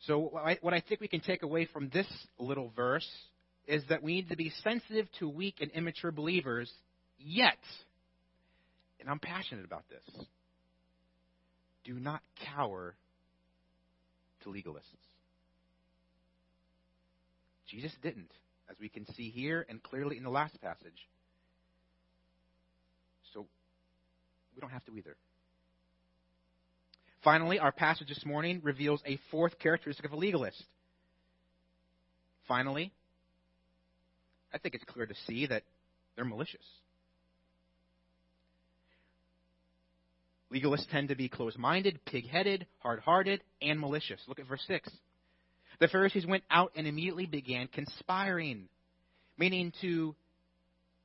So, 0.06 0.32
what 0.60 0.74
I 0.74 0.80
think 0.80 1.00
we 1.00 1.06
can 1.06 1.20
take 1.20 1.44
away 1.44 1.66
from 1.72 1.88
this 1.92 2.06
little 2.38 2.72
verse 2.74 3.06
is 3.68 3.84
that 3.88 4.02
we 4.02 4.14
need 4.14 4.30
to 4.30 4.36
be 4.36 4.52
sensitive 4.64 5.06
to 5.20 5.28
weak 5.28 5.56
and 5.60 5.70
immature 5.70 6.10
believers, 6.10 6.70
yet, 7.18 7.58
and 8.98 9.08
I'm 9.08 9.20
passionate 9.20 9.64
about 9.64 9.84
this, 9.88 10.24
do 11.84 11.94
not 11.94 12.20
cower 12.54 12.96
to 14.42 14.48
legalists. 14.48 15.11
Jesus 17.72 17.92
didn't, 18.02 18.30
as 18.70 18.76
we 18.78 18.90
can 18.90 19.06
see 19.14 19.30
here 19.30 19.64
and 19.68 19.82
clearly 19.82 20.18
in 20.18 20.24
the 20.24 20.30
last 20.30 20.60
passage. 20.60 21.08
So 23.32 23.46
we 24.54 24.60
don't 24.60 24.70
have 24.70 24.84
to 24.84 24.94
either. 24.94 25.16
Finally, 27.24 27.58
our 27.58 27.72
passage 27.72 28.08
this 28.08 28.26
morning 28.26 28.60
reveals 28.62 29.00
a 29.06 29.18
fourth 29.30 29.58
characteristic 29.58 30.04
of 30.04 30.12
a 30.12 30.16
legalist. 30.16 30.62
Finally, 32.46 32.92
I 34.52 34.58
think 34.58 34.74
it's 34.74 34.84
clear 34.84 35.06
to 35.06 35.14
see 35.26 35.46
that 35.46 35.62
they're 36.14 36.26
malicious. 36.26 36.66
Legalists 40.52 40.90
tend 40.90 41.08
to 41.08 41.14
be 41.14 41.30
close 41.30 41.56
minded, 41.56 42.04
pig 42.04 42.28
headed, 42.28 42.66
hard 42.80 43.00
hearted, 43.00 43.42
and 43.62 43.80
malicious. 43.80 44.20
Look 44.28 44.38
at 44.38 44.46
verse 44.46 44.62
6. 44.66 44.90
The 45.82 45.88
Pharisees 45.88 46.24
went 46.24 46.44
out 46.48 46.70
and 46.76 46.86
immediately 46.86 47.26
began 47.26 47.66
conspiring, 47.66 48.68
meaning 49.36 49.72
to 49.80 50.14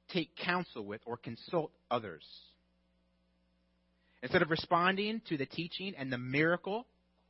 take 0.09 0.35
counsel 0.35 0.85
with 0.85 1.01
or 1.07 1.17
consult 1.17 1.71
others. 1.89 2.23
Instead 4.21 4.43
of 4.43 4.51
responding 4.51 5.19
to 5.29 5.37
the 5.37 5.47
teaching 5.47 5.95
and 5.97 6.13
the 6.13 6.19
miracle 6.19 6.85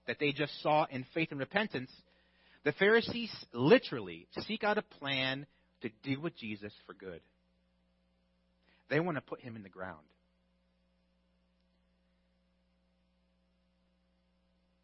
that 0.08 0.18
they 0.20 0.34
just 0.34 0.62
saw 0.62 0.88
in 0.89 1.06
faith 1.14 1.30
and 1.32 1.39
repentance, 1.39 1.89
the 2.66 2.74
Pharisees 2.74 3.32
literally 3.54 4.28
seek 4.45 4.66
out 4.66 4.78
a 4.78 4.82
plan 4.82 5.45
to 5.84 5.89
deal 6.04 6.20
with 6.20 6.36
Jesus 6.36 6.74
for 6.86 6.95
good. 6.95 7.22
They 8.89 9.00
want 9.00 9.16
to 9.16 9.22
put 9.22 9.39
him 9.39 9.56
in 9.56 9.64
the 9.64 9.70
ground. 9.70 10.04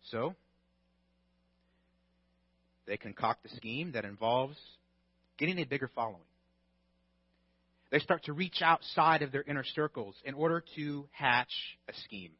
So, 0.03 0.35
they 2.85 2.97
concoct 2.97 3.45
a 3.45 3.55
scheme 3.55 3.91
that 3.93 4.05
involves 4.05 4.57
getting 5.37 5.59
a 5.59 5.63
bigger 5.65 5.89
following. 5.93 6.21
They 7.91 7.99
start 7.99 8.23
to 8.25 8.33
reach 8.33 8.61
outside 8.61 9.21
of 9.21 9.31
their 9.31 9.43
inner 9.43 9.63
circles 9.63 10.15
in 10.25 10.33
order 10.33 10.63
to 10.75 11.07
hatch 11.11 11.53
a 11.87 11.93
scheme. 12.05 12.31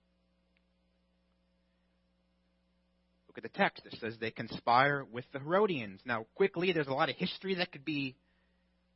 Look 3.27 3.37
at 3.37 3.51
the 3.51 3.57
text. 3.57 3.83
It 3.85 3.97
says 3.99 4.15
they 4.19 4.31
conspire 4.31 5.05
with 5.11 5.25
the 5.31 5.39
Herodians. 5.39 6.01
Now, 6.05 6.25
quickly, 6.35 6.71
there's 6.71 6.87
a 6.87 6.93
lot 6.93 7.09
of 7.09 7.15
history 7.15 7.55
that 7.55 7.71
could 7.71 7.85
be 7.85 8.15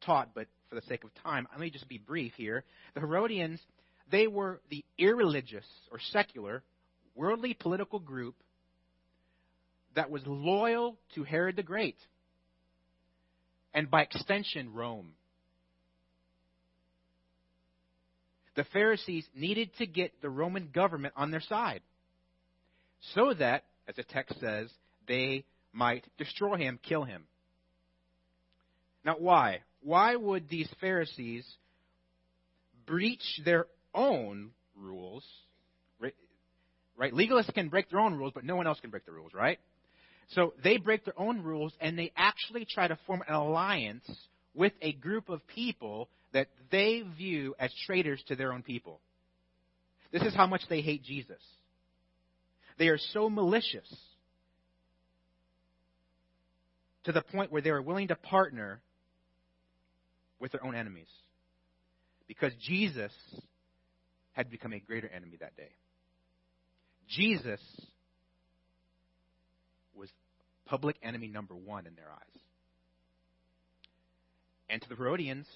taught, 0.05 0.29
but 0.35 0.47
for 0.69 0.75
the 0.75 0.81
sake 0.87 1.03
of 1.03 1.09
time, 1.23 1.47
let 1.51 1.59
me 1.59 1.69
just 1.69 1.87
be 1.87 1.97
brief 1.97 2.33
here. 2.37 2.63
The 2.93 3.01
Herodians, 3.01 3.59
they 4.11 4.27
were 4.27 4.59
the 4.69 4.83
irreligious 4.97 5.65
or 5.91 5.99
secular, 6.11 6.63
worldly 7.15 7.53
political 7.53 7.99
group 7.99 8.35
that 9.97 10.09
was 10.09 10.21
loyal 10.25 10.97
to 11.15 11.23
Herod 11.23 11.57
the 11.57 11.63
Great, 11.63 11.97
and 13.73 13.91
by 13.91 14.03
extension, 14.03 14.73
Rome. 14.73 15.11
the 18.57 18.65
Pharisees 18.73 19.25
needed 19.35 19.69
to 19.77 19.85
get 19.85 20.19
the 20.21 20.29
Roman 20.29 20.69
government 20.73 21.13
on 21.15 21.31
their 21.31 21.41
side 21.41 21.81
so 23.13 23.33
that, 23.35 23.63
as 23.87 23.95
the 23.95 24.03
text 24.03 24.39
says, 24.41 24.69
they 25.07 25.45
might 25.71 26.03
destroy 26.17 26.57
him, 26.57 26.79
kill 26.81 27.03
him. 27.03 27.25
Now, 29.05 29.15
why? 29.19 29.59
Why 29.83 30.15
would 30.15 30.49
these 30.49 30.67
Pharisees 30.81 31.45
breach 32.87 33.21
their 33.45 33.67
own 33.93 34.49
rules? 34.75 35.23
Right? 36.99 37.13
Legalists 37.13 37.53
can 37.53 37.69
break 37.69 37.91
their 37.91 37.99
own 37.99 38.15
rules, 38.15 38.31
but 38.33 38.43
no 38.43 38.55
one 38.55 38.65
else 38.65 38.79
can 38.79 38.89
break 38.89 39.05
the 39.05 39.11
rules, 39.11 39.35
right? 39.35 39.59
So 40.29 40.53
they 40.63 40.77
break 40.77 41.05
their 41.05 41.19
own 41.19 41.41
rules 41.41 41.73
and 41.79 41.97
they 41.97 42.11
actually 42.15 42.65
try 42.65 42.87
to 42.87 42.97
form 43.07 43.23
an 43.27 43.33
alliance 43.33 44.09
with 44.53 44.73
a 44.81 44.91
group 44.93 45.29
of 45.29 45.45
people 45.47 46.09
that 46.33 46.47
they 46.71 47.03
view 47.17 47.55
as 47.59 47.71
traitors 47.85 48.21
to 48.27 48.35
their 48.35 48.51
own 48.51 48.63
people. 48.63 48.99
This 50.11 50.23
is 50.23 50.35
how 50.35 50.47
much 50.47 50.61
they 50.69 50.81
hate 50.81 51.03
Jesus. 51.03 51.41
They 52.77 52.87
are 52.87 52.97
so 52.97 53.29
malicious 53.29 53.87
to 57.05 57.11
the 57.11 57.21
point 57.21 57.51
where 57.51 57.61
they 57.61 57.69
are 57.69 57.81
willing 57.81 58.09
to 58.09 58.15
partner 58.15 58.81
with 60.39 60.51
their 60.51 60.63
own 60.65 60.75
enemies 60.75 61.07
because 62.27 62.51
Jesus 62.61 63.11
had 64.33 64.51
become 64.51 64.73
a 64.73 64.79
greater 64.79 65.07
enemy 65.07 65.37
that 65.39 65.55
day. 65.55 65.71
Jesus 67.07 67.61
public 70.67 70.97
enemy 71.01 71.27
number 71.27 71.55
one 71.55 71.87
in 71.87 71.95
their 71.95 72.09
eyes. 72.11 72.41
And 74.69 74.81
to 74.81 74.89
the 74.89 74.95
Herodians, 74.95 75.47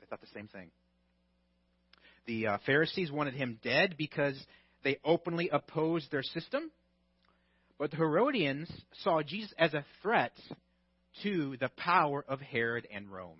they 0.00 0.06
thought 0.06 0.20
the 0.20 0.26
same 0.34 0.48
thing. 0.48 0.70
The 2.26 2.48
uh, 2.48 2.58
Pharisees 2.66 3.10
wanted 3.10 3.34
him 3.34 3.60
dead 3.62 3.94
because 3.96 4.36
they 4.82 4.98
openly 5.04 5.48
opposed 5.48 6.10
their 6.10 6.24
system. 6.24 6.70
But 7.78 7.90
the 7.90 7.98
Herodians 7.98 8.70
saw 9.02 9.22
Jesus 9.22 9.52
as 9.58 9.74
a 9.74 9.84
threat 10.02 10.32
to 11.22 11.56
the 11.60 11.70
power 11.76 12.24
of 12.26 12.40
Herod 12.40 12.86
and 12.92 13.10
Rome. 13.10 13.38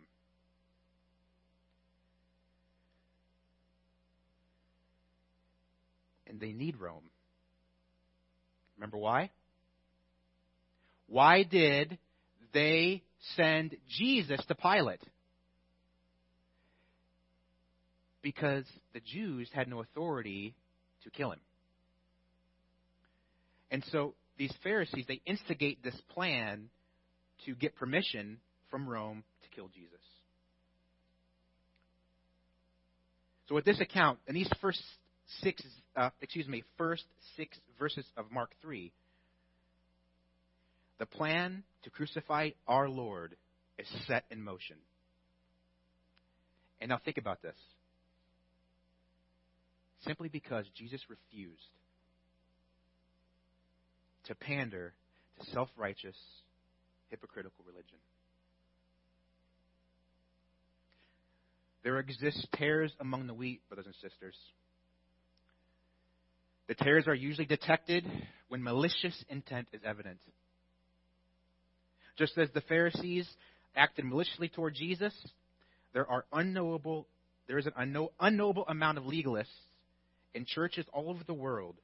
And 6.29 6.41
they 6.41 6.53
need 6.53 6.77
Rome. 6.77 7.11
Remember 8.77 8.99
why? 8.99 9.31
Why 11.09 11.43
did 11.43 11.99
they 12.53 13.03
send 13.37 13.77
Jesus 13.89 14.41
to 14.47 14.55
Pilate? 14.55 15.01
because 18.27 18.65
the 18.93 18.99
Jews 18.99 19.49
had 19.53 19.69
no 19.69 19.79
authority 19.83 20.57
to 21.05 21.11
kill 21.11 21.31
him. 21.31 21.39
And 23.71 23.85
so 23.93 24.15
these 24.37 24.53
Pharisees, 24.65 25.05
they 25.07 25.21
instigate 25.27 25.81
this 25.85 25.95
plan 26.13 26.71
to 27.45 27.55
get 27.55 27.77
permission 27.77 28.39
from 28.69 28.89
Rome 28.89 29.23
to 29.45 29.49
kill 29.55 29.69
Jesus. 29.69 29.93
So 33.49 33.55
with 33.55 33.65
this 33.65 33.81
account, 33.81 34.19
in 34.27 34.35
these 34.35 34.51
first 34.61 34.83
six, 35.41 35.63
uh, 35.95 36.11
excuse 36.21 36.49
me, 36.49 36.65
first 36.77 37.05
six 37.37 37.57
verses 37.79 38.07
of 38.17 38.33
Mark 38.33 38.51
3, 38.61 38.91
the 40.99 41.07
plan 41.07 41.63
to 41.83 41.91
crucify 41.91 42.51
our 42.67 42.89
Lord 42.89 43.37
is 43.79 43.87
set 44.07 44.25
in 44.31 44.43
motion. 44.43 44.77
And 46.81 46.91
now 46.91 47.01
think 47.05 47.19
about 47.19 47.43
this 47.43 47.57
simply 50.07 50.29
because 50.29 50.65
Jesus 50.77 51.01
refused 51.09 51.61
to 54.25 54.35
pander 54.35 54.93
to 55.41 55.51
self 55.51 55.69
righteous, 55.77 56.17
hypocritical 57.09 57.65
religion. 57.67 57.99
There 61.83 61.99
exist 61.99 62.47
tares 62.55 62.93
among 63.01 63.27
the 63.27 63.35
wheat, 63.35 63.61
brothers 63.69 63.87
and 63.87 63.95
sisters. 63.97 64.35
The 66.69 66.75
tares 66.75 67.07
are 67.07 67.15
usually 67.15 67.47
detected 67.47 68.05
when 68.49 68.63
malicious 68.63 69.25
intent 69.29 69.69
is 69.73 69.81
evident. 69.85 70.19
Just 72.17 72.37
as 72.39 72.49
the 72.55 72.63
Pharisees 72.63 73.29
acted 73.75 74.05
maliciously 74.05 74.49
toward 74.49 74.75
Jesus, 74.75 75.13
there 75.93 76.09
are 76.09 76.25
unknowable 76.33 77.07
there 77.47 77.59
is 77.59 77.67
an 77.77 78.09
unknowable 78.19 78.65
amount 78.67 78.99
of 78.99 79.05
legalists 79.05 79.47
in 80.35 80.45
churches 80.45 80.85
all 80.93 81.11
over 81.11 81.23
the 81.25 81.35
world 81.35 81.77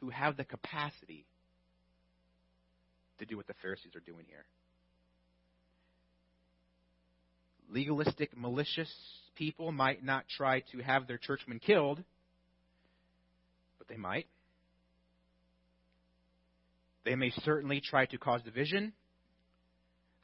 who 0.00 0.10
have 0.10 0.36
the 0.36 0.44
capacity 0.44 1.24
to 3.18 3.24
do 3.24 3.36
what 3.36 3.46
the 3.46 3.54
Pharisees 3.62 3.94
are 3.96 4.00
doing 4.00 4.26
here. 4.28 4.44
Legalistic, 7.70 8.36
malicious 8.36 8.92
people 9.34 9.72
might 9.72 10.04
not 10.04 10.24
try 10.28 10.60
to 10.72 10.78
have 10.78 11.06
their 11.06 11.18
churchmen 11.18 11.58
killed, 11.58 12.02
but 13.78 13.88
they 13.88 13.96
might. 13.96 14.26
They 17.04 17.14
may 17.14 17.30
certainly 17.44 17.80
try 17.80 18.06
to 18.06 18.18
cause 18.18 18.42
division. 18.42 18.92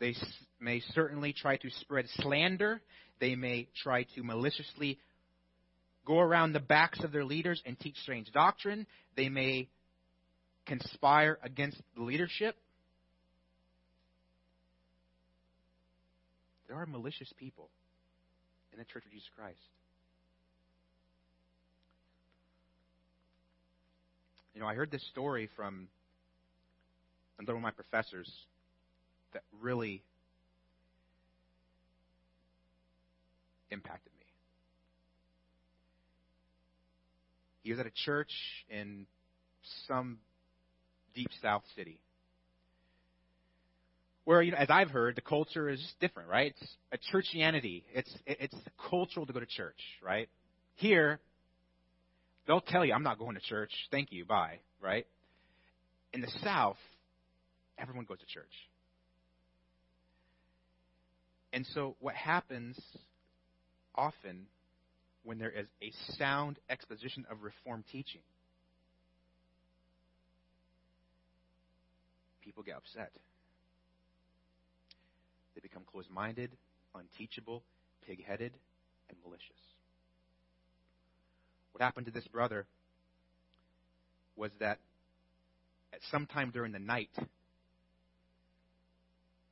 They 0.02 0.16
may 0.58 0.80
certainly 0.94 1.32
try 1.32 1.58
to 1.58 1.70
spread 1.78 2.06
slander. 2.16 2.80
They 3.20 3.36
may 3.36 3.68
try 3.84 4.02
to 4.16 4.24
maliciously 4.24 4.98
go 6.04 6.18
around 6.18 6.54
the 6.54 6.58
backs 6.58 7.04
of 7.04 7.12
their 7.12 7.24
leaders 7.24 7.62
and 7.64 7.78
teach 7.78 7.94
strange 8.02 8.32
doctrine. 8.32 8.88
They 9.16 9.28
may 9.28 9.68
conspire 10.66 11.38
against 11.44 11.80
the 11.94 12.02
leadership. 12.02 12.56
There 16.66 16.76
are 16.76 16.86
malicious 16.86 17.32
people 17.38 17.70
in 18.72 18.80
the 18.80 18.84
Church 18.84 19.04
of 19.06 19.12
Jesus 19.12 19.28
Christ. 19.36 19.56
You 24.56 24.62
know, 24.62 24.66
I 24.66 24.74
heard 24.74 24.90
this 24.90 25.06
story 25.10 25.48
from 25.54 25.86
another 27.38 27.54
one 27.54 27.60
of 27.60 27.62
my 27.62 27.70
professors 27.70 28.28
that 29.32 29.42
really 29.60 30.02
impacted 33.70 34.12
me. 34.20 34.26
He 37.62 37.70
was 37.70 37.80
at 37.80 37.86
a 37.86 37.92
church 38.04 38.32
in 38.68 39.06
some 39.86 40.18
deep 41.14 41.30
south 41.40 41.62
city. 41.76 42.00
Where, 44.24 44.40
you 44.42 44.52
know, 44.52 44.58
as 44.58 44.68
I've 44.70 44.90
heard, 44.90 45.16
the 45.16 45.20
culture 45.20 45.68
is 45.68 45.80
different, 46.00 46.28
right? 46.28 46.54
It's 46.56 46.76
a 46.92 47.16
churchianity. 47.16 47.82
It's 47.92 48.12
it's 48.24 48.54
cultural 48.88 49.26
to 49.26 49.32
go 49.32 49.40
to 49.40 49.46
church, 49.46 49.78
right? 50.00 50.28
Here, 50.76 51.18
they'll 52.46 52.60
tell 52.60 52.84
you, 52.84 52.92
"I'm 52.92 53.02
not 53.02 53.18
going 53.18 53.34
to 53.34 53.40
church. 53.40 53.72
Thank 53.90 54.12
you, 54.12 54.24
bye." 54.24 54.60
Right? 54.80 55.06
In 56.12 56.20
the 56.20 56.30
South, 56.44 56.76
everyone 57.78 58.04
goes 58.04 58.20
to 58.20 58.26
church. 58.26 58.52
And 61.52 61.66
so, 61.74 61.96
what 62.00 62.14
happens 62.14 62.80
often 63.94 64.46
when 65.22 65.38
there 65.38 65.50
is 65.50 65.66
a 65.82 65.92
sound 66.16 66.58
exposition 66.70 67.26
of 67.30 67.42
Reformed 67.42 67.84
teaching, 67.92 68.22
people 72.42 72.62
get 72.62 72.76
upset. 72.76 73.12
They 75.54 75.60
become 75.60 75.82
closed 75.90 76.10
minded, 76.10 76.50
unteachable, 76.94 77.62
pig 78.06 78.24
headed, 78.24 78.52
and 79.08 79.18
malicious. 79.24 79.50
What 81.72 81.82
happened 81.82 82.06
to 82.06 82.12
this 82.12 82.26
brother 82.28 82.66
was 84.36 84.50
that 84.60 84.78
at 85.92 86.00
some 86.10 86.26
time 86.26 86.50
during 86.50 86.72
the 86.72 86.78
night, 86.78 87.10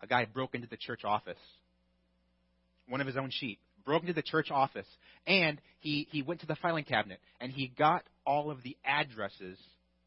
a 0.01 0.07
guy 0.07 0.25
broke 0.25 0.55
into 0.55 0.67
the 0.67 0.77
church 0.77 1.05
office, 1.05 1.39
one 2.91 3.01
of 3.01 3.07
his 3.07 3.17
own 3.17 3.31
sheep, 3.31 3.59
broke 3.87 4.03
into 4.03 4.13
the 4.13 4.23
church 4.23 4.51
office, 4.51 4.87
and 5.27 5.61
he, 5.79 6.07
he 6.11 6.21
went 6.23 6.41
to 6.41 6.47
the 6.47 6.57
filing 6.57 6.85
cabinet 6.85 7.21
and 7.41 7.51
he 7.51 7.69
got 7.69 8.05
all 8.27 8.51
of 8.51 8.63
the 8.63 8.77
addresses 8.85 9.59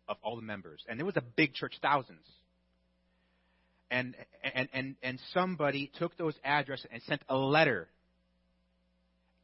of 0.07 0.17
all 0.21 0.35
the 0.35 0.41
members. 0.43 0.83
And 0.87 0.99
it 0.99 1.03
was 1.03 1.17
a 1.17 1.23
big 1.35 1.53
church, 1.53 1.73
thousands 1.81 2.27
and, 3.93 4.15
and, 4.55 4.67
and, 4.73 4.95
and 5.03 5.19
somebody 5.35 5.91
took 5.99 6.17
those 6.17 6.33
addresses 6.43 6.87
and 6.91 6.99
sent 7.03 7.21
a 7.29 7.37
letter 7.37 7.87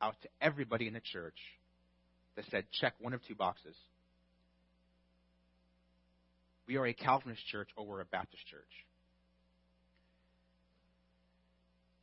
out 0.02 0.16
to 0.24 0.30
everybody 0.42 0.88
in 0.88 0.94
the 0.94 1.02
church 1.02 1.38
that 2.36 2.46
said, 2.50 2.66
check 2.82 2.96
one 3.00 3.14
of 3.14 3.22
two 3.28 3.36
boxes. 3.36 3.76
We 6.68 6.78
are 6.78 6.88
a 6.88 6.94
Calvinist 6.94 7.46
church 7.52 7.70
or 7.76 7.86
we're 7.86 8.02
a 8.02 8.06
Baptist 8.06 8.44
church. 8.48 8.64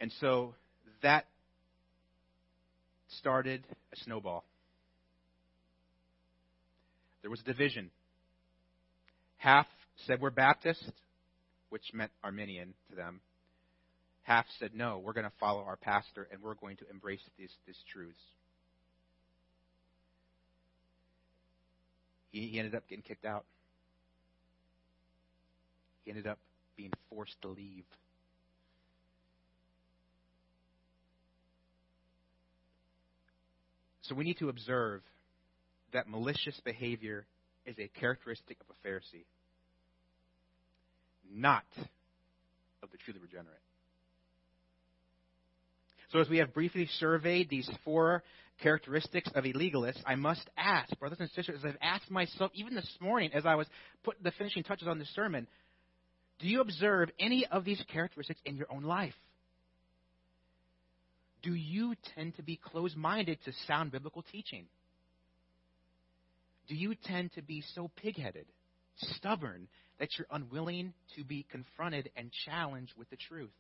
And 0.01 0.12
so 0.20 0.55
that 1.03 1.26
started 3.18 3.64
a 3.92 3.97
snowball. 4.05 4.44
There 7.22 7.30
was 7.30 7.40
a 7.40 7.44
division. 7.44 7.90
Half 9.38 9.66
said 10.07 10.20
we're 10.20 10.30
Baptist, 10.30 10.92
which 11.70 11.82
meant 11.92 12.11
Arminian 12.22 12.74
to 12.90 12.97
them. 12.97 13.20
Half 14.22 14.47
said, 14.59 14.70
no, 14.74 15.01
we're 15.05 15.12
going 15.12 15.24
to 15.24 15.32
follow 15.38 15.62
our 15.62 15.76
pastor 15.76 16.28
and 16.32 16.42
we're 16.42 16.55
going 16.55 16.76
to 16.78 16.84
embrace 16.90 17.20
these, 17.38 17.53
these 17.66 17.78
truths. 17.92 18.20
He, 22.30 22.49
he 22.49 22.59
ended 22.59 22.74
up 22.74 22.88
getting 22.88 23.03
kicked 23.03 23.24
out. 23.24 23.44
He 26.05 26.11
ended 26.11 26.26
up 26.26 26.38
being 26.76 26.92
forced 27.09 27.40
to 27.42 27.49
leave. 27.49 27.84
So 34.09 34.15
we 34.15 34.25
need 34.25 34.39
to 34.39 34.49
observe 34.49 35.03
that 35.93 36.09
malicious 36.09 36.61
behavior 36.65 37.27
is 37.65 37.77
a 37.79 37.89
characteristic 37.99 38.59
of 38.61 38.67
a 38.75 38.89
Pharisee 38.89 39.25
not 41.33 41.65
of 42.83 42.91
the 42.91 42.99
truly 42.99 43.21
regenerate. 43.21 43.59
So, 46.13 46.21
as 46.21 46.29
we 46.29 46.39
have 46.39 46.55
briefly 46.55 46.89
surveyed 46.99 47.49
these 47.51 47.69
four 47.85 48.23
characteristics 48.63 49.29
of 49.35 49.45
a 49.45 49.53
legalist, 49.53 50.01
I 50.07 50.15
must 50.15 50.49
ask, 50.57 50.97
brothers 50.99 51.19
and 51.21 51.29
sisters, 51.31 51.57
as 51.59 51.65
I've 51.65 51.79
asked 51.83 52.11
myself 52.11 52.53
even 52.55 52.75
this 52.75 52.89
morning 53.01 53.31
as 53.35 53.45
I 53.45 53.57
was 53.57 53.67
putting 54.05 54.23
the 54.23 54.31
finishing 54.33 54.63
touches 54.63 54.89
on 54.89 54.99
the 54.99 55.05
sermon, 55.17 55.49
do 56.39 56.47
you 56.47 56.61
observe 56.61 57.11
any 57.19 57.45
of 57.47 57.65
these 57.65 57.83
characteristics 57.93 58.41
in 58.45 58.57
your 58.57 58.71
own 58.71 58.85
life? 58.85 59.15
Do 61.47 61.55
you 61.55 61.94
tend 62.16 62.34
to 62.38 62.42
be 62.42 62.57
closed 62.57 62.97
minded 62.97 63.38
to 63.44 63.53
sound 63.68 63.92
biblical 63.92 64.24
teaching? 64.32 64.66
Do 66.66 66.74
you 66.74 66.97
tend 67.05 67.32
to 67.34 67.42
be 67.42 67.62
so 67.76 67.88
pig 68.03 68.18
headed, 68.18 68.47
stubborn, 68.97 69.68
that 70.01 70.09
you're 70.18 70.26
unwilling 70.28 70.92
to 71.14 71.22
be 71.22 71.47
confronted 71.49 72.11
and 72.16 72.32
challenged 72.47 72.94
with 72.99 73.09
the 73.11 73.16
truth? 73.16 73.53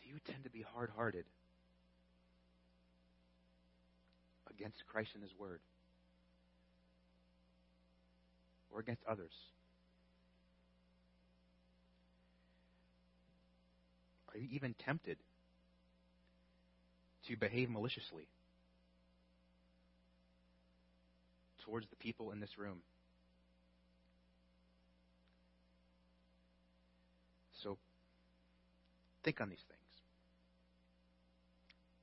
Do 0.00 0.08
you 0.08 0.20
tend 0.24 0.44
to 0.44 0.50
be 0.50 0.62
hard 0.72 0.90
hearted 0.94 1.24
against 4.56 4.76
Christ 4.86 5.10
and 5.14 5.22
His 5.24 5.32
Word? 5.36 5.58
Or 8.70 8.78
against 8.78 9.02
others? 9.10 9.32
Are 14.29 14.29
you 14.29 14.29
even 14.50 14.74
tempted 14.84 15.18
to 17.28 17.36
behave 17.36 17.70
maliciously? 17.70 18.26
towards 21.70 21.86
the 21.90 21.96
people 21.96 22.32
in 22.32 22.40
this 22.40 22.58
room. 22.58 22.78
So 27.62 27.78
think 29.24 29.40
on 29.40 29.48
these 29.48 29.58
things. 29.68 29.80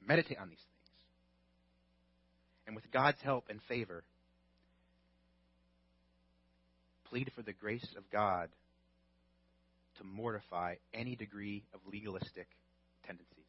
Meditate 0.07 0.37
on 0.37 0.49
these 0.49 0.57
things. 0.57 0.67
And 2.65 2.75
with 2.75 2.89
God's 2.91 3.17
help 3.21 3.45
and 3.49 3.59
favor, 3.67 4.03
plead 7.09 7.31
for 7.35 7.41
the 7.41 7.53
grace 7.53 7.87
of 7.97 8.03
God 8.11 8.49
to 9.97 10.03
mortify 10.03 10.75
any 10.93 11.15
degree 11.15 11.63
of 11.73 11.79
legalistic 11.91 12.47
tendencies 13.05 13.45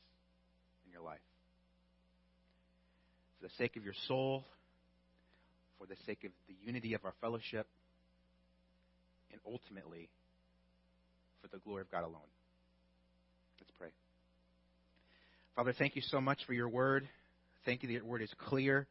in 0.86 0.92
your 0.92 1.02
life. 1.02 1.18
For 3.38 3.48
the 3.48 3.54
sake 3.58 3.76
of 3.76 3.84
your 3.84 3.94
soul, 4.06 4.44
for 5.78 5.86
the 5.86 5.96
sake 6.06 6.24
of 6.24 6.32
the 6.48 6.54
unity 6.64 6.94
of 6.94 7.04
our 7.04 7.14
fellowship, 7.20 7.66
and 9.30 9.40
ultimately 9.46 10.08
for 11.40 11.48
the 11.48 11.58
glory 11.58 11.82
of 11.82 11.90
God 11.90 12.02
alone. 12.02 12.30
Let's 13.60 13.72
pray. 13.78 13.88
Father, 15.54 15.74
thank 15.76 15.96
you 15.96 16.02
so 16.02 16.20
much 16.20 16.38
for 16.46 16.52
your 16.52 16.68
word. 16.68 17.08
Thank 17.64 17.82
you 17.82 17.88
that 17.88 17.94
your 17.94 18.04
word 18.04 18.22
is 18.22 18.32
clear. 18.48 18.86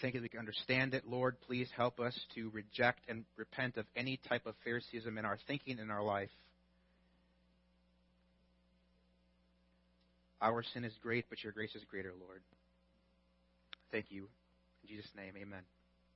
Thank 0.00 0.14
you 0.14 0.20
that 0.20 0.24
we 0.24 0.28
can 0.28 0.38
understand 0.38 0.94
it. 0.94 1.04
Lord, 1.06 1.36
please 1.46 1.68
help 1.76 2.00
us 2.00 2.18
to 2.34 2.50
reject 2.50 3.00
and 3.08 3.24
repent 3.36 3.76
of 3.76 3.86
any 3.94 4.18
type 4.28 4.46
of 4.46 4.54
Phariseeism 4.64 5.18
in 5.18 5.24
our 5.24 5.38
thinking 5.46 5.78
in 5.78 5.90
our 5.90 6.02
life. 6.02 6.30
Our 10.42 10.64
sin 10.74 10.84
is 10.84 10.92
great, 11.00 11.26
but 11.30 11.44
your 11.44 11.52
grace 11.52 11.74
is 11.76 11.84
greater, 11.88 12.12
Lord. 12.20 12.42
Thank 13.92 14.06
you. 14.10 14.28
In 14.82 14.88
Jesus' 14.88 15.12
name, 15.16 15.34
amen. 15.40 15.62